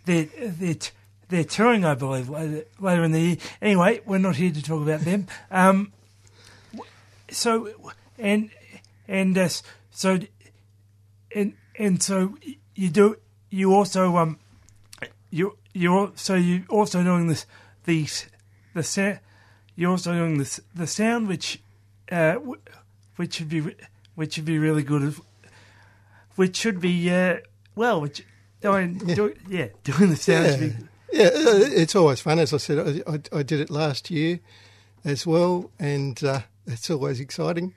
they're 0.06 0.28
they're, 0.38 0.76
they're 1.28 1.44
touring, 1.44 1.84
I 1.84 1.94
believe, 1.94 2.28
later, 2.28 2.64
later 2.80 3.04
in 3.04 3.12
the 3.12 3.20
year. 3.20 3.36
Anyway, 3.60 4.00
we're 4.06 4.18
not 4.18 4.36
here 4.36 4.52
to 4.52 4.62
talk 4.62 4.82
about 4.82 5.00
them. 5.00 5.26
Um, 5.50 5.92
so 7.30 7.68
and 8.18 8.50
and 9.08 9.36
uh, 9.36 9.42
s- 9.42 9.62
so 9.92 10.18
and 11.34 11.54
and 11.78 12.02
so 12.02 12.34
you 12.74 12.90
do 12.90 13.16
you 13.50 13.72
also 13.74 14.16
um 14.16 14.38
you 15.30 15.56
you're 15.72 16.10
so 16.14 16.34
you 16.34 16.64
also 16.68 17.02
doing 17.04 17.28
this 17.28 17.46
the 17.84 18.08
the 18.74 18.82
sound 18.82 19.20
you're 19.76 19.90
also 19.90 20.12
doing 20.12 20.38
this 20.38 20.60
the 20.74 20.86
sound 20.86 21.28
which 21.28 21.62
uh 22.10 22.34
which 23.16 23.34
should 23.34 23.48
be 23.48 23.74
which 24.14 24.34
should 24.34 24.44
be 24.44 24.58
really 24.58 24.82
good 24.82 25.14
which 26.34 26.56
should 26.56 26.80
be 26.80 27.10
uh 27.10 27.36
well 27.76 28.00
which 28.00 28.24
doing 28.60 28.98
do, 29.14 29.34
yeah 29.48 29.68
doing 29.84 30.10
the 30.10 30.16
sound 30.16 30.50
should 30.50 30.78
be 30.78 30.88
yeah, 31.12 31.26
uh, 31.26 31.68
it's 31.74 31.94
always 31.94 32.20
fun. 32.20 32.38
As 32.38 32.54
I 32.54 32.56
said, 32.56 33.02
I, 33.06 33.12
I, 33.12 33.40
I 33.40 33.42
did 33.42 33.60
it 33.60 33.68
last 33.68 34.10
year 34.10 34.40
as 35.04 35.26
well, 35.26 35.70
and 35.78 36.22
uh, 36.24 36.40
it's 36.66 36.88
always 36.88 37.20
exciting. 37.20 37.74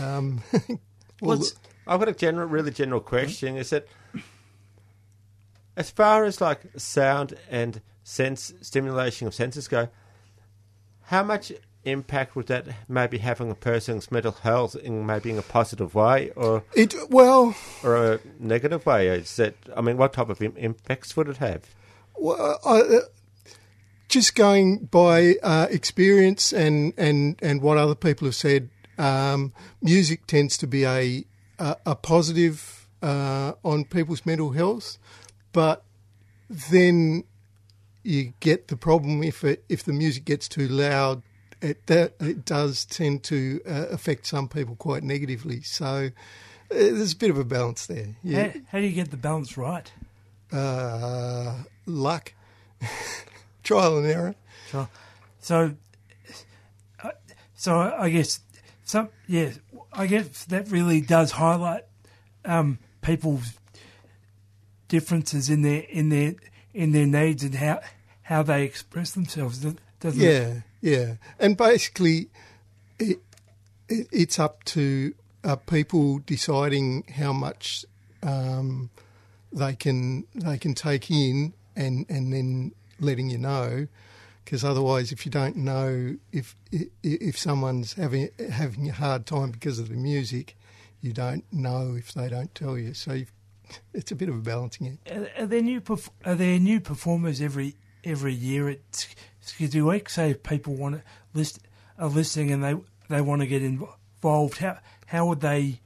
Um, 0.00 0.40
What's- 1.28 1.54
I've 1.86 1.98
got 1.98 2.08
a 2.08 2.12
general, 2.12 2.46
really 2.48 2.70
general 2.70 3.00
question. 3.00 3.56
Is 3.56 3.70
that 3.70 3.86
as 5.76 5.90
far 5.90 6.24
as 6.24 6.40
like 6.40 6.60
sound 6.76 7.34
and 7.50 7.80
sense 8.04 8.52
stimulation 8.60 9.26
of 9.26 9.34
senses 9.34 9.68
go, 9.68 9.88
how 11.04 11.22
much 11.22 11.52
impact 11.84 12.36
would 12.36 12.46
that 12.46 12.66
maybe 12.88 13.18
have 13.18 13.40
on 13.40 13.50
a 13.50 13.54
person's 13.56 14.10
mental 14.12 14.32
health 14.32 14.76
in 14.76 15.04
maybe 15.04 15.30
in 15.30 15.38
a 15.38 15.42
positive 15.42 15.94
way 15.94 16.30
or 16.36 16.62
It 16.74 16.94
well, 17.10 17.56
or 17.82 17.96
a 18.14 18.20
negative 18.38 18.86
way? 18.86 19.08
Is 19.08 19.34
that 19.36 19.54
I 19.76 19.80
mean, 19.80 19.96
what 19.96 20.12
type 20.12 20.28
of 20.28 20.40
im- 20.42 20.56
impacts 20.56 21.16
would 21.16 21.28
it 21.28 21.38
have? 21.38 21.62
well 22.16 22.58
I, 22.64 22.80
uh, 22.80 23.00
just 24.08 24.34
going 24.34 24.84
by 24.86 25.36
uh, 25.42 25.66
experience 25.70 26.52
and, 26.52 26.92
and, 26.98 27.36
and 27.40 27.62
what 27.62 27.78
other 27.78 27.94
people 27.94 28.26
have 28.28 28.34
said, 28.34 28.68
um, 28.98 29.52
music 29.80 30.26
tends 30.26 30.56
to 30.58 30.66
be 30.66 30.84
a 30.84 31.24
a, 31.58 31.76
a 31.86 31.94
positive 31.94 32.86
uh, 33.02 33.52
on 33.64 33.84
people's 33.84 34.24
mental 34.26 34.50
health, 34.50 34.98
but 35.52 35.84
then 36.70 37.24
you 38.02 38.32
get 38.40 38.68
the 38.68 38.76
problem 38.76 39.22
if 39.22 39.44
it, 39.44 39.64
if 39.68 39.84
the 39.84 39.92
music 39.92 40.24
gets 40.24 40.48
too 40.48 40.68
loud. 40.68 41.22
It 41.60 41.86
that 41.86 42.14
it 42.18 42.44
does 42.44 42.84
tend 42.84 43.22
to 43.24 43.60
uh, 43.68 43.86
affect 43.90 44.26
some 44.26 44.48
people 44.48 44.74
quite 44.74 45.04
negatively. 45.04 45.62
So 45.62 45.86
uh, 45.86 46.10
there's 46.70 47.12
a 47.12 47.16
bit 47.16 47.30
of 47.30 47.38
a 47.38 47.44
balance 47.44 47.86
there. 47.86 48.16
Yeah, 48.24 48.48
How, 48.48 48.52
how 48.72 48.78
do 48.80 48.86
you 48.86 48.92
get 48.92 49.12
the 49.12 49.16
balance 49.16 49.56
right? 49.56 49.92
uh, 50.52 51.58
luck, 51.86 52.34
trial 53.62 53.98
and 53.98 54.06
error. 54.06 54.34
So, 54.70 54.88
so, 55.40 55.74
uh, 57.02 57.10
so 57.54 57.78
I 57.78 58.10
guess 58.10 58.40
some 58.92 59.08
yeah, 59.26 59.52
I 59.92 60.06
guess 60.06 60.44
that 60.44 60.70
really 60.70 61.00
does 61.00 61.32
highlight 61.32 61.84
um, 62.44 62.78
people's 63.00 63.58
differences 64.88 65.48
in 65.48 65.62
their 65.62 65.80
in 65.88 66.10
their 66.10 66.34
in 66.74 66.92
their 66.92 67.06
needs 67.06 67.42
and 67.42 67.54
how 67.54 67.80
how 68.20 68.42
they 68.42 68.64
express 68.64 69.12
themselves, 69.12 69.60
doesn't 69.98 70.20
it? 70.20 70.22
Yeah, 70.22 70.60
yeah, 70.82 71.14
and 71.38 71.56
basically, 71.56 72.28
it, 72.98 73.20
it 73.88 74.08
it's 74.12 74.38
up 74.38 74.62
to 74.64 75.14
uh, 75.42 75.56
people 75.56 76.18
deciding 76.18 77.04
how 77.16 77.32
much 77.32 77.86
um, 78.22 78.90
they 79.54 79.74
can 79.74 80.26
they 80.34 80.58
can 80.58 80.74
take 80.74 81.10
in, 81.10 81.54
and 81.74 82.04
and 82.10 82.30
then 82.30 82.72
letting 83.00 83.30
you 83.30 83.38
know. 83.38 83.88
Because 84.44 84.64
otherwise, 84.64 85.12
if 85.12 85.24
you 85.24 85.30
don't 85.30 85.56
know 85.56 86.16
if 86.32 86.56
if 87.02 87.38
someone's 87.38 87.94
having 87.94 88.28
having 88.50 88.88
a 88.88 88.92
hard 88.92 89.26
time 89.26 89.50
because 89.50 89.78
of 89.78 89.88
the 89.88 89.94
music, 89.94 90.56
you 91.00 91.12
don't 91.12 91.44
know 91.52 91.94
if 91.96 92.12
they 92.12 92.28
don't 92.28 92.54
tell 92.54 92.76
you. 92.76 92.94
So 92.94 93.22
it's 93.92 94.10
a 94.10 94.16
bit 94.16 94.28
of 94.28 94.34
a 94.34 94.40
balancing 94.40 94.98
act. 95.06 95.38
Are, 95.38 95.46
there 95.46 95.62
new 95.62 95.82
are 96.24 96.34
there 96.34 96.58
new 96.58 96.80
performers 96.80 97.40
every 97.40 97.76
every 98.04 98.34
year 98.34 98.68
at 98.68 98.80
Sk- 98.90 99.16
Schizzy 99.44 99.84
Week? 99.86 100.08
Say 100.08 100.30
if 100.30 100.42
people 100.42 100.74
want 100.74 100.96
to 100.96 101.02
list 101.34 101.60
are 101.98 102.08
listening 102.08 102.50
and 102.50 102.64
they 102.64 102.74
they 103.08 103.20
want 103.20 103.42
to 103.42 103.46
get 103.46 103.62
involved, 103.62 104.58
how 104.58 104.78
how 105.06 105.26
would 105.26 105.40
they 105.40 105.80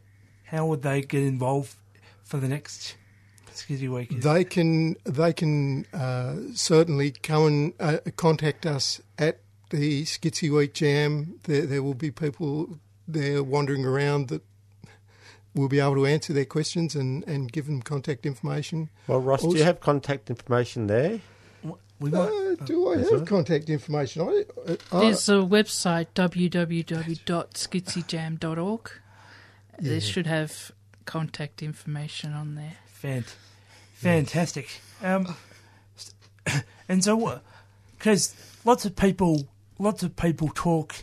how 0.44 0.66
would 0.66 0.82
they 0.82 1.02
get 1.02 1.22
involved 1.22 1.74
for 2.24 2.38
the 2.38 2.48
next 2.48 2.96
Schizzy 3.62 3.88
Week? 3.88 4.20
They 4.22 4.44
can 4.44 4.96
they 5.04 5.32
can 5.32 5.86
uh, 5.92 6.36
certainly 6.54 7.10
come 7.10 7.46
and 7.46 7.72
uh, 7.80 7.98
contact 8.16 8.66
us 8.66 9.00
at 9.18 9.40
the 9.70 10.04
Schizzy 10.04 10.54
Week 10.54 10.74
Jam. 10.74 11.40
There, 11.44 11.66
there 11.66 11.82
will 11.82 11.94
be 11.94 12.10
people 12.10 12.78
there 13.08 13.42
wandering 13.42 13.84
around 13.84 14.28
that 14.28 14.42
will 15.54 15.68
be 15.68 15.80
able 15.80 15.94
to 15.94 16.06
answer 16.06 16.32
their 16.32 16.44
questions 16.44 16.94
and, 16.94 17.26
and 17.26 17.50
give 17.50 17.66
them 17.66 17.80
contact 17.82 18.26
information. 18.26 18.90
Well, 19.06 19.20
Ross, 19.20 19.42
do 19.42 19.56
you 19.56 19.64
have 19.64 19.80
contact 19.80 20.28
information 20.30 20.86
there? 20.86 21.20
we 21.98 22.10
might, 22.10 22.28
Uh, 22.28 22.56
do 22.66 22.92
I 22.92 22.98
have 22.98 23.10
right. 23.10 23.26
contact 23.26 23.70
information? 23.70 24.20
I, 24.22 24.44
uh, 24.70 24.76
I, 24.92 25.00
There's 25.00 25.26
a 25.30 25.36
website 25.36 26.08
www.schizzyjam.org. 26.14 28.90
There 29.78 30.00
should 30.00 30.26
have 30.26 30.72
contact 31.04 31.62
information 31.62 32.32
on 32.32 32.54
there. 32.54 32.76
Fant- 33.02 33.34
fantastic. 33.96 34.80
Um, 35.02 35.34
and 36.88 37.02
so, 37.02 37.40
because 37.98 38.34
lots 38.64 38.84
of 38.84 38.96
people, 38.96 39.48
lots 39.78 40.02
of 40.02 40.16
people 40.16 40.50
talk, 40.54 40.94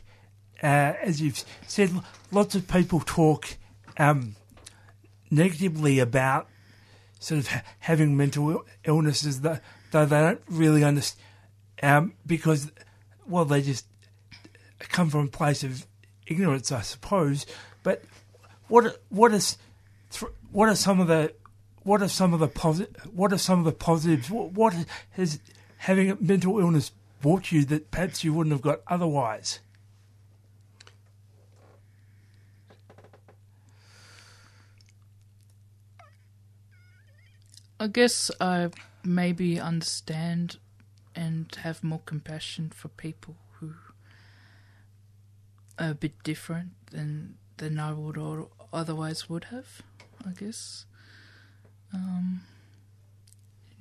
uh, 0.61 0.93
as 1.01 1.21
you've 1.21 1.43
said, 1.67 1.91
lots 2.31 2.55
of 2.55 2.67
people 2.67 3.01
talk 3.05 3.57
um, 3.97 4.35
negatively 5.29 5.99
about 5.99 6.47
sort 7.19 7.39
of 7.39 7.47
ha- 7.47 7.63
having 7.79 8.15
mental 8.17 8.65
illnesses, 8.85 9.41
though, 9.41 9.59
though 9.91 10.05
they 10.05 10.19
don't 10.19 10.41
really 10.49 10.83
understand, 10.83 11.21
um, 11.81 12.13
because, 12.25 12.71
well, 13.27 13.45
they 13.45 13.61
just 13.61 13.85
come 14.79 15.09
from 15.09 15.27
a 15.27 15.29
place 15.29 15.63
of 15.63 15.85
ignorance, 16.27 16.71
I 16.71 16.81
suppose. 16.81 17.45
But 17.83 18.03
what 18.67 19.01
what 19.09 19.33
is 19.33 19.57
what 20.51 20.69
are 20.69 20.75
some 20.75 20.99
of 20.99 21.07
the 21.07 21.33
what 21.83 22.01
are 22.01 22.07
some 22.07 22.33
of 22.33 22.39
the 22.39 22.47
posi- 22.47 23.05
what 23.07 23.33
are 23.33 23.37
some 23.37 23.59
of 23.59 23.65
the 23.65 23.71
positives? 23.71 24.29
What, 24.29 24.53
what 24.53 24.73
has 25.11 25.39
having 25.77 26.11
a 26.11 26.17
mental 26.19 26.59
illness 26.59 26.91
brought 27.21 27.51
you 27.51 27.65
that 27.65 27.91
perhaps 27.91 28.23
you 28.23 28.33
wouldn't 28.33 28.53
have 28.53 28.61
got 28.61 28.81
otherwise? 28.87 29.59
I 37.79 37.87
guess 37.87 38.31
I 38.39 38.69
maybe 39.03 39.59
understand 39.59 40.57
and 41.15 41.53
have 41.63 41.83
more 41.83 42.01
compassion 42.05 42.71
for 42.73 42.87
people 42.87 43.35
who 43.59 43.73
are 45.77 45.89
a 45.89 45.93
bit 45.93 46.23
different 46.23 46.71
than 46.91 47.35
than 47.57 47.79
I 47.79 47.91
would 47.91 48.17
or 48.17 48.47
otherwise 48.71 49.29
would 49.29 49.45
have. 49.45 49.81
I 50.25 50.31
guess. 50.31 50.85
Um, 51.93 52.41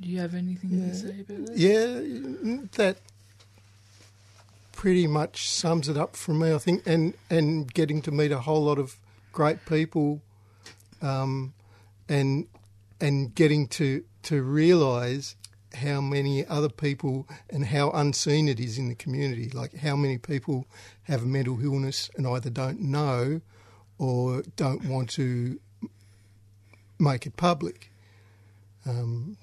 do 0.00 0.08
you 0.08 0.18
have 0.20 0.34
anything 0.34 0.70
Yeah. 0.70 0.88
to 0.88 0.94
say 0.94 1.20
about 1.20 1.46
that? 1.46 1.56
yeah, 1.56 2.60
that 2.76 2.98
pretty 4.72 5.06
much 5.06 5.48
sums 5.48 5.88
it 5.88 5.96
up 5.96 6.16
for 6.16 6.34
me, 6.34 6.52
I 6.52 6.58
think. 6.58 6.82
And 6.86 7.14
and 7.30 7.72
getting 7.72 8.02
to 8.02 8.10
meet 8.10 8.32
a 8.32 8.40
whole 8.40 8.64
lot 8.64 8.78
of 8.78 8.96
great 9.32 9.64
people, 9.66 10.20
um, 11.00 11.54
and 12.08 12.46
and 13.00 13.34
getting 13.34 13.66
to 13.68 14.04
to 14.24 14.42
realise 14.42 15.36
how 15.74 16.00
many 16.02 16.46
other 16.46 16.68
people 16.68 17.26
and 17.48 17.64
how 17.66 17.90
unseen 17.92 18.46
it 18.48 18.60
is 18.60 18.76
in 18.76 18.88
the 18.88 18.94
community. 18.94 19.48
Like 19.48 19.76
how 19.78 19.96
many 19.96 20.18
people 20.18 20.66
have 21.04 21.22
a 21.22 21.26
mental 21.26 21.62
illness 21.64 22.10
and 22.16 22.26
either 22.26 22.50
don't 22.50 22.80
know 22.80 23.40
or 23.98 24.42
don't 24.56 24.84
want 24.84 25.08
to 25.10 25.58
make 26.98 27.26
it 27.26 27.36
public 27.36 27.90
um, 28.86 29.36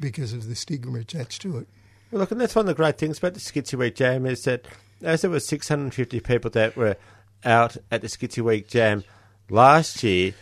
because 0.00 0.32
of 0.32 0.48
the 0.48 0.54
stigma 0.54 0.98
attached 0.98 1.42
to 1.42 1.58
it. 1.58 1.68
Well, 2.10 2.20
look, 2.20 2.30
and 2.30 2.40
that's 2.40 2.54
one 2.54 2.64
of 2.64 2.68
the 2.68 2.74
great 2.74 2.98
things 2.98 3.18
about 3.18 3.34
the 3.34 3.40
Schizzy 3.40 3.78
Week 3.78 3.94
Jam 3.94 4.26
is 4.26 4.44
that 4.44 4.66
as 5.02 5.22
there 5.22 5.30
were 5.30 5.40
650 5.40 6.20
people 6.20 6.50
that 6.50 6.76
were 6.76 6.96
out 7.44 7.76
at 7.90 8.00
the 8.00 8.08
Schizzy 8.08 8.42
Week 8.42 8.68
Jam 8.68 9.04
last 9.50 10.02
year, 10.02 10.32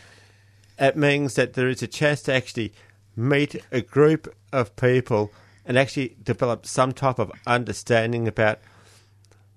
it 0.79 0.95
means 0.95 1.35
that 1.35 1.53
there 1.53 1.67
is 1.67 1.81
a 1.81 1.87
chance 1.87 2.21
to 2.23 2.33
actually 2.33 2.73
meet 3.15 3.55
a 3.71 3.81
group 3.81 4.33
of 4.51 4.75
people 4.75 5.31
and 5.65 5.77
actually 5.77 6.15
develop 6.21 6.65
some 6.65 6.91
type 6.91 7.19
of 7.19 7.31
understanding 7.47 8.27
about 8.27 8.59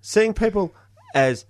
seeing 0.01 0.35
people 0.35 0.75
as 1.15 1.45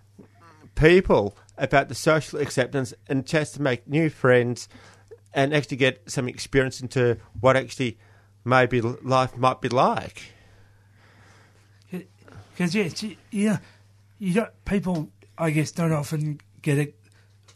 people, 0.74 1.36
about 1.58 1.88
the 1.88 1.94
social 1.94 2.38
acceptance 2.40 2.94
and 3.08 3.26
chance 3.26 3.52
to 3.52 3.62
make 3.62 3.86
new 3.88 4.08
friends 4.08 4.68
and 5.37 5.55
actually 5.55 5.77
get 5.77 6.11
some 6.11 6.29
experience 6.29 6.81
into 6.81 7.18
what 7.38 7.57
actually 7.57 7.99
maybe 8.44 8.81
life 8.81 9.37
might 9.37 9.61
be 9.61 9.68
like. 9.68 10.33
Because 11.90 12.75
yeah, 12.75 12.85
it's, 12.85 13.03
you 13.03 13.16
know, 13.31 13.59
you 14.18 14.33
don't, 14.33 14.64
people 14.64 15.11
I 15.37 15.51
guess 15.51 15.70
don't 15.70 15.92
often 15.92 16.40
get 16.62 16.79
a 16.79 16.92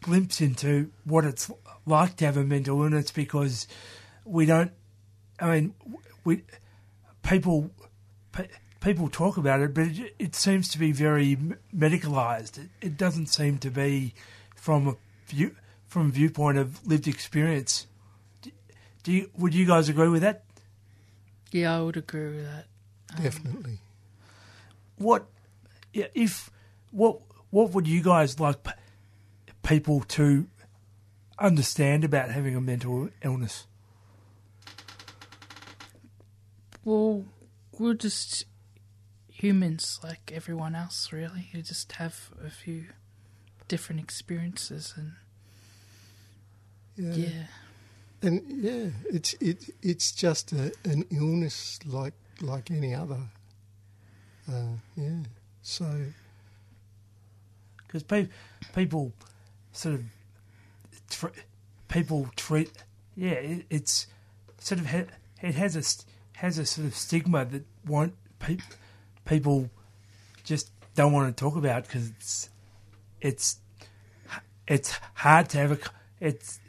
glimpse 0.01 0.39
into 0.41 0.91
what 1.05 1.25
it's 1.25 1.49
like 1.87 2.17
to 2.17 2.25
have 2.25 2.37
a 2.37 2.43
mental 2.43 2.81
illness 2.83 3.09
because 3.09 3.67
we 4.23 4.45
don't. 4.45 4.71
I 5.39 5.59
mean, 5.59 5.73
we 6.23 6.43
people 7.23 7.71
people 8.79 9.09
talk 9.09 9.37
about 9.37 9.61
it, 9.61 9.73
but 9.73 9.87
it, 9.87 10.13
it 10.19 10.35
seems 10.35 10.69
to 10.69 10.77
be 10.77 10.91
very 10.91 11.31
m- 11.31 11.57
medicalised. 11.75 12.59
It, 12.59 12.69
it 12.79 12.97
doesn't 12.97 13.27
seem 13.27 13.57
to 13.57 13.71
be 13.71 14.13
from 14.55 14.87
a 14.87 14.95
view 15.25 15.55
from 15.91 16.07
a 16.07 16.09
viewpoint 16.09 16.57
of 16.57 16.87
lived 16.87 17.05
experience. 17.05 17.85
Do, 18.41 18.51
do 19.03 19.11
you, 19.11 19.29
would 19.37 19.53
you 19.53 19.65
guys 19.65 19.89
agree 19.89 20.07
with 20.07 20.21
that? 20.21 20.45
Yeah, 21.51 21.77
I 21.77 21.81
would 21.81 21.97
agree 21.97 22.37
with 22.37 22.45
that. 22.45 22.65
Um, 23.13 23.23
Definitely. 23.23 23.79
what 24.95 25.25
if 25.93 26.49
what 26.91 27.19
what 27.49 27.71
would 27.71 27.89
you 27.89 28.01
guys 28.01 28.39
like 28.39 28.63
p- 28.63 28.71
people 29.63 29.99
to 30.01 30.47
understand 31.37 32.05
about 32.05 32.29
having 32.29 32.55
a 32.55 32.61
mental 32.61 33.09
illness? 33.21 33.67
Well, 36.85 37.25
we're 37.77 37.95
just 37.95 38.45
humans 39.27 39.99
like 40.01 40.31
everyone 40.33 40.73
else, 40.73 41.11
really, 41.11 41.49
who 41.51 41.61
just 41.61 41.91
have 41.93 42.29
a 42.41 42.49
few 42.49 42.85
different 43.67 43.99
experiences 43.99 44.93
and 44.95 45.13
Yeah. 46.95 47.13
yeah. 47.15 47.43
And 48.23 48.43
yeah, 48.47 48.89
it's 49.09 49.33
it 49.35 49.69
it's 49.81 50.11
just 50.11 50.51
a, 50.53 50.71
an 50.83 51.05
illness 51.11 51.79
like 51.85 52.13
like 52.41 52.69
any 52.69 52.93
other. 52.93 53.19
Uh, 54.47 54.75
yeah. 54.95 55.23
So 55.63 55.85
because 57.87 58.03
pe- 58.03 58.27
people 58.73 59.11
sort 59.71 59.95
of 59.95 60.03
tr- 61.09 61.27
people 61.87 62.29
treat 62.35 62.71
yeah 63.15 63.31
it, 63.31 63.65
it's 63.69 64.07
sort 64.59 64.79
of 64.79 64.87
ha- 64.87 65.11
it 65.41 65.55
has 65.55 65.75
a 65.75 65.83
has 66.39 66.57
a 66.57 66.65
sort 66.65 66.87
of 66.87 66.95
stigma 66.95 67.45
that 67.45 67.63
won't 67.85 68.13
pe- 68.39 68.57
people 69.25 69.69
just 70.43 70.71
don't 70.95 71.11
want 71.11 71.35
to 71.35 71.43
talk 71.43 71.55
about 71.55 71.83
because 71.87 72.09
it's 72.09 72.49
it's 73.19 73.57
it's 74.67 74.93
hard 75.15 75.49
to 75.49 75.57
have 75.57 75.71
a 75.71 75.77
it's 76.19 76.59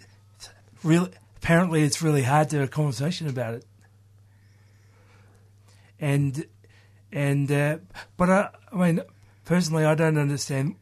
really 0.82 1.10
apparently 1.36 1.82
it's 1.82 2.02
really 2.02 2.22
hard 2.22 2.50
to 2.50 2.58
have 2.58 2.68
a 2.68 2.70
conversation 2.70 3.28
about 3.28 3.54
it 3.54 3.64
and 6.00 6.46
and 7.12 7.50
uh, 7.50 7.78
but 8.16 8.30
I, 8.30 8.48
I 8.72 8.76
mean 8.76 9.00
personally 9.44 9.84
I 9.84 9.94
don't 9.94 10.18
understand 10.18 10.76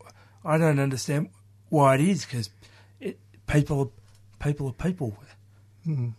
I 0.44 0.58
don't 0.58 0.78
understand 0.78 1.30
why 1.68 1.96
it 1.96 2.00
is 2.00 2.24
because 2.24 2.50
people 3.46 3.92
people 4.40 4.68
are 4.68 4.72
people. 4.72 5.16
And 5.86 6.14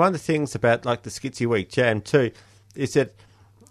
one 0.00 0.08
of 0.08 0.12
the 0.12 0.18
things 0.18 0.54
about 0.54 0.84
like 0.84 1.02
the 1.02 1.10
Schizzy 1.10 1.46
Week 1.46 1.70
Jam 1.70 2.00
too 2.00 2.30
is 2.74 2.94
that 2.94 3.14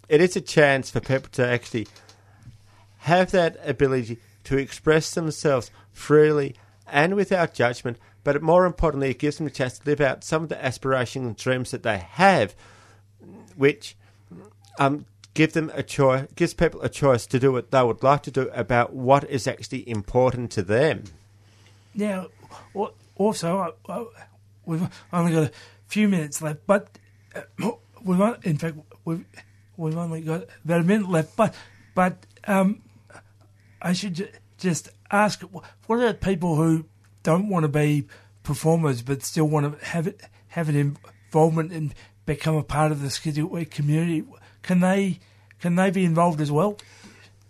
it 0.07 0.21
is 0.21 0.35
a 0.35 0.41
chance 0.41 0.89
for 0.91 0.99
people 0.99 1.29
to 1.33 1.47
actually 1.47 1.87
have 2.99 3.31
that 3.31 3.57
ability 3.65 4.19
to 4.45 4.57
express 4.57 5.13
themselves 5.13 5.71
freely 5.91 6.55
and 6.87 7.15
without 7.15 7.53
judgment. 7.53 7.97
But 8.23 8.41
more 8.41 8.65
importantly, 8.65 9.09
it 9.09 9.19
gives 9.19 9.37
them 9.37 9.47
a 9.47 9.51
chance 9.51 9.79
to 9.79 9.89
live 9.89 10.01
out 10.01 10.23
some 10.23 10.43
of 10.43 10.49
the 10.49 10.63
aspirations 10.63 11.25
and 11.25 11.35
dreams 11.35 11.71
that 11.71 11.83
they 11.83 11.97
have, 11.97 12.55
which 13.55 13.95
um, 14.79 15.05
give 15.33 15.53
them 15.53 15.71
a 15.73 15.83
choice, 15.83 16.27
gives 16.35 16.53
people 16.53 16.81
a 16.81 16.89
choice 16.89 17.25
to 17.27 17.39
do 17.39 17.51
what 17.51 17.71
they 17.71 17.83
would 17.83 18.03
like 18.03 18.23
to 18.23 18.31
do 18.31 18.49
about 18.53 18.93
what 18.93 19.29
is 19.29 19.47
actually 19.47 19.87
important 19.89 20.51
to 20.51 20.61
them. 20.61 21.03
Now, 21.93 22.27
also 23.15 23.75
we've 24.65 24.89
only 25.11 25.31
got 25.31 25.43
a 25.43 25.51
few 25.87 26.07
minutes 26.07 26.41
left, 26.41 26.65
but 26.65 26.97
uh, 27.35 27.41
we've 28.03 28.19
in 28.43 28.57
fact 28.57 28.77
we've 29.05 29.25
we've 29.77 29.97
only 29.97 30.21
got 30.21 30.45
about 30.63 30.81
a 30.81 30.83
minute 30.83 31.09
left. 31.09 31.35
But 31.35 31.53
but 31.93 32.25
um, 32.45 32.81
I 33.81 33.93
should 33.93 34.39
just 34.57 34.89
ask: 35.11 35.41
what 35.41 35.99
are 35.99 36.07
the 36.07 36.13
people 36.13 36.55
who 36.55 36.85
don't 37.23 37.49
want 37.49 37.63
to 37.63 37.69
be 37.69 38.07
performers 38.43 39.01
but 39.01 39.23
still 39.23 39.45
want 39.45 39.79
to 39.79 39.85
have 39.85 40.07
it 40.07 40.21
have 40.49 40.69
an 40.69 40.75
involvement 40.75 41.71
and 41.71 41.95
become 42.25 42.55
a 42.55 42.63
part 42.63 42.91
of 42.91 43.01
the 43.01 43.09
Skidoo 43.09 43.47
Week 43.47 43.71
community? 43.71 44.23
Can 44.61 44.79
they 44.81 45.19
can 45.59 45.75
they 45.75 45.89
be 45.89 46.05
involved 46.05 46.41
as 46.41 46.51
well? 46.51 46.77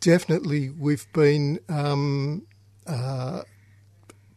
definitely, 0.04 0.70
we've 0.70 1.12
been 1.14 1.60
um, 1.70 2.46
uh, 2.86 3.44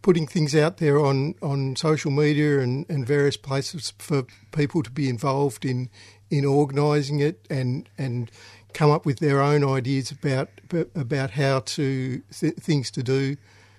putting 0.00 0.26
things 0.26 0.54
out 0.54 0.76
there 0.76 1.04
on, 1.04 1.34
on 1.42 1.74
social 1.74 2.12
media 2.12 2.60
and, 2.60 2.86
and 2.88 3.04
various 3.04 3.36
places 3.36 3.92
for 3.98 4.24
people 4.52 4.82
to 4.82 4.90
be 4.90 5.08
involved 5.08 5.64
in 5.64 5.90
in 6.28 6.44
organising 6.44 7.20
it 7.20 7.46
and 7.48 7.88
and 7.96 8.32
come 8.72 8.90
up 8.90 9.06
with 9.06 9.20
their 9.20 9.40
own 9.40 9.62
ideas 9.62 10.10
about 10.10 10.48
about 10.96 11.30
how 11.30 11.60
to 11.60 12.20
th- 12.36 12.56
things 12.56 12.90
to 12.90 13.00
do 13.00 13.36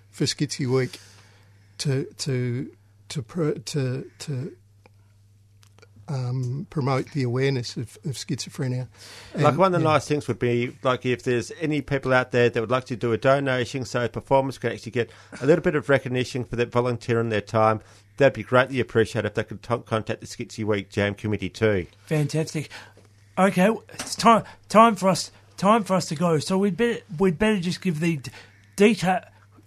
for 0.09 0.23
Schizzy 0.23 0.65
Week 0.65 0.97
to 1.79 2.05
to 2.05 2.71
to 3.09 3.21
pro, 3.21 3.53
to 3.53 4.09
to 4.19 4.51
um, 6.09 6.67
promote 6.69 7.11
the 7.11 7.23
awareness 7.23 7.75
of, 7.75 7.97
of 8.05 8.13
schizophrenia. 8.13 8.87
Like 9.35 9.57
one 9.57 9.73
of 9.73 9.81
the 9.81 9.85
yeah. 9.85 9.93
nice 9.93 10.07
things 10.07 10.27
would 10.27 10.39
be 10.39 10.77
like 10.83 11.05
if 11.05 11.23
there's 11.23 11.51
any 11.59 11.81
people 11.81 12.13
out 12.13 12.31
there 12.31 12.49
that 12.49 12.59
would 12.59 12.71
like 12.71 12.85
to 12.85 12.95
do 12.95 13.13
a 13.13 13.17
donation, 13.17 13.85
so 13.85 14.07
performers 14.07 14.57
could 14.57 14.71
actually 14.71 14.93
get 14.93 15.09
a 15.41 15.45
little 15.45 15.63
bit 15.63 15.75
of 15.75 15.89
recognition 15.89 16.43
for 16.43 16.55
their 16.55 16.65
volunteering 16.65 17.29
their 17.29 17.41
time. 17.41 17.81
That'd 18.17 18.33
be 18.33 18.43
greatly 18.43 18.79
appreciated 18.79 19.27
if 19.27 19.33
they 19.35 19.43
could 19.43 19.61
t- 19.61 19.83
contact 19.85 20.21
the 20.21 20.27
Schizzy 20.27 20.63
Week 20.63 20.89
Jam 20.89 21.13
Committee 21.13 21.49
too. 21.49 21.87
Fantastic. 22.05 22.69
Okay, 23.37 23.69
it's 23.93 24.15
time 24.15 24.43
time 24.69 24.95
for 24.95 25.09
us 25.09 25.31
time 25.57 25.83
for 25.83 25.95
us 25.95 26.07
to 26.07 26.15
go. 26.15 26.39
So 26.39 26.57
we'd 26.57 26.77
better 26.77 27.01
we'd 27.19 27.37
better 27.37 27.59
just 27.59 27.81
give 27.81 27.99
the 27.99 28.17
d- 28.17 28.31
detail 28.75 29.21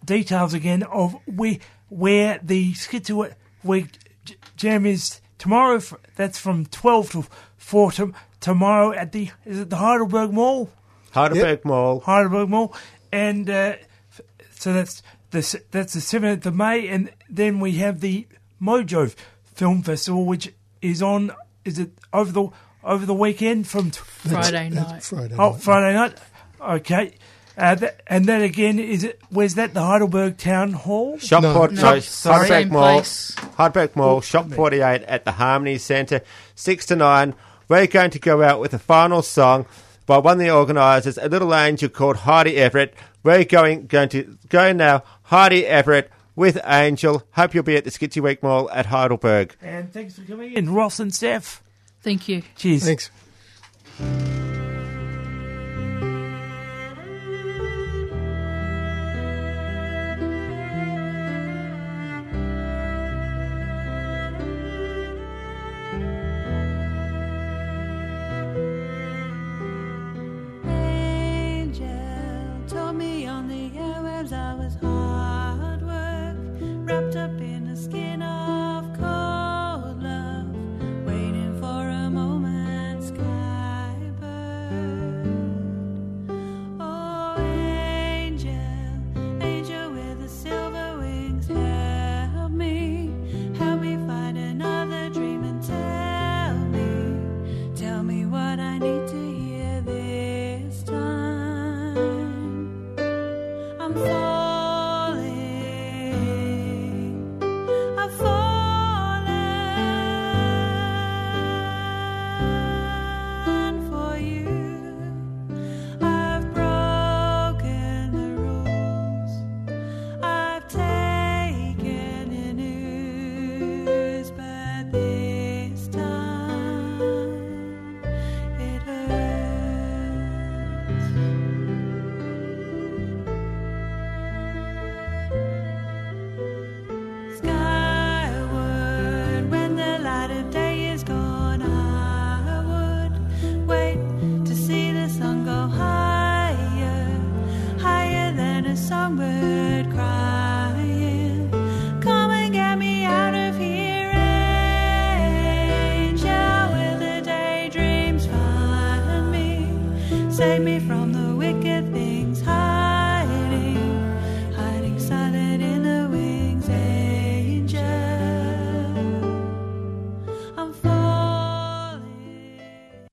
details 0.05 0.55
again 0.55 0.83
of 0.83 1.17
we 1.27 1.61
where 1.89 2.39
the 2.43 2.73
Schizo 2.73 3.35
Week 3.63 3.87
j- 4.25 4.37
Jam 4.57 4.87
is 4.87 5.21
tomorrow. 5.39 5.81
That's 6.17 6.39
from 6.39 6.67
twelve 6.67 7.11
to 7.13 7.27
four 7.57 7.93
to, 7.93 8.13
tomorrow 8.41 8.93
at 8.93 9.13
the 9.13 9.31
is 9.45 9.61
it 9.61 9.71
the 9.71 9.77
Heidelberg 9.77 10.33
Mall? 10.33 10.71
Heidelberg 11.13 11.65
Mall. 11.65 12.01
Heidelberg 12.01 12.49
Mall, 12.49 12.75
and 13.13 13.51
uh, 13.51 13.75
so 14.55 14.73
that's 14.73 15.03
the 15.31 15.63
that's 15.71 15.93
the 15.95 16.01
seventh 16.01 16.47
of 16.47 16.55
May, 16.55 16.89
and 16.89 17.13
then 17.29 17.61
we 17.61 17.73
have 17.73 18.01
the 18.01 18.27
Mojo 18.61 19.15
Film 19.43 19.83
Festival, 19.83 20.25
which 20.25 20.53
is 20.81 21.03
on. 21.03 21.33
Is 21.65 21.79
it 21.79 21.91
over 22.13 22.33
the 22.33 22.49
over 22.83 23.05
the 23.05 23.15
weekend 23.15 23.67
from? 23.69 23.91
T- 23.91 24.01
Friday 24.01 24.71
night. 24.71 25.03
Friday 25.03 25.35
oh, 25.39 25.53
night. 25.53 25.61
Friday 25.61 25.95
night. 25.95 26.19
Okay, 26.61 27.15
uh, 27.57 27.75
that, 27.77 28.03
and 28.07 28.27
that 28.27 28.43
again 28.43 28.79
is 28.79 29.05
it? 29.05 29.21
Where's 29.31 29.55
that? 29.55 29.75
The 29.75 29.83
Heidelberg 29.83 30.37
Town 30.39 30.73
Hall. 30.73 31.19
Shopport, 31.19 31.73
No. 31.73 31.77
sorry, 31.81 31.95
No, 31.97 32.01
sorry. 32.01 32.49
Heidelberg 32.49 32.73
Mall, 32.73 32.93
place. 32.95 33.35
Heidelberg 33.57 33.97
Mall, 33.97 34.21
Shop 34.21 34.51
48 34.51 35.03
at 35.03 35.25
the 35.25 35.33
Harmony 35.33 35.79
Centre, 35.79 36.23
6 36.55 36.87
to 36.87 36.97
9. 36.97 37.35
We're 37.69 37.87
going 37.87 38.11
to 38.11 38.19
go 38.19 38.43
out 38.43 38.61
with 38.61 38.75
a 38.75 38.79
final 38.79 39.23
song 39.23 39.67
by 40.07 40.19
one 40.19 40.35
of 40.35 40.39
the 40.41 40.51
organisers, 40.51 41.19
a 41.19 41.29
little 41.29 41.55
angel 41.55 41.89
called 41.89 42.17
Heidi 42.19 42.57
Everett. 42.57 42.95
We're 43.23 43.45
going, 43.45 43.87
going 43.87 44.09
to 44.11 44.39
go 44.49 44.73
now, 44.73 45.05
Heidi 45.25 45.67
Everett 45.67 46.11
with 46.35 46.59
Angel. 46.67 47.23
Hope 47.33 47.55
you'll 47.55 47.63
be 47.63 47.77
at 47.77 47.85
the 47.85 47.91
Schizzy 47.91 48.23
Week 48.23 48.43
Mall 48.43 48.71
at 48.71 48.87
Heidelberg. 48.87 49.55
And 49.61 49.93
thanks 49.93 50.19
for 50.19 50.23
coming 50.25 50.53
in, 50.55 50.71
Ross 50.73 50.99
and 50.99 51.15
Steph. 51.15 51.63
Thank 52.03 52.29
you. 52.29 52.43
Cheers. 52.57 52.85
Thanks. 52.85 53.11
Thank 53.99 54.39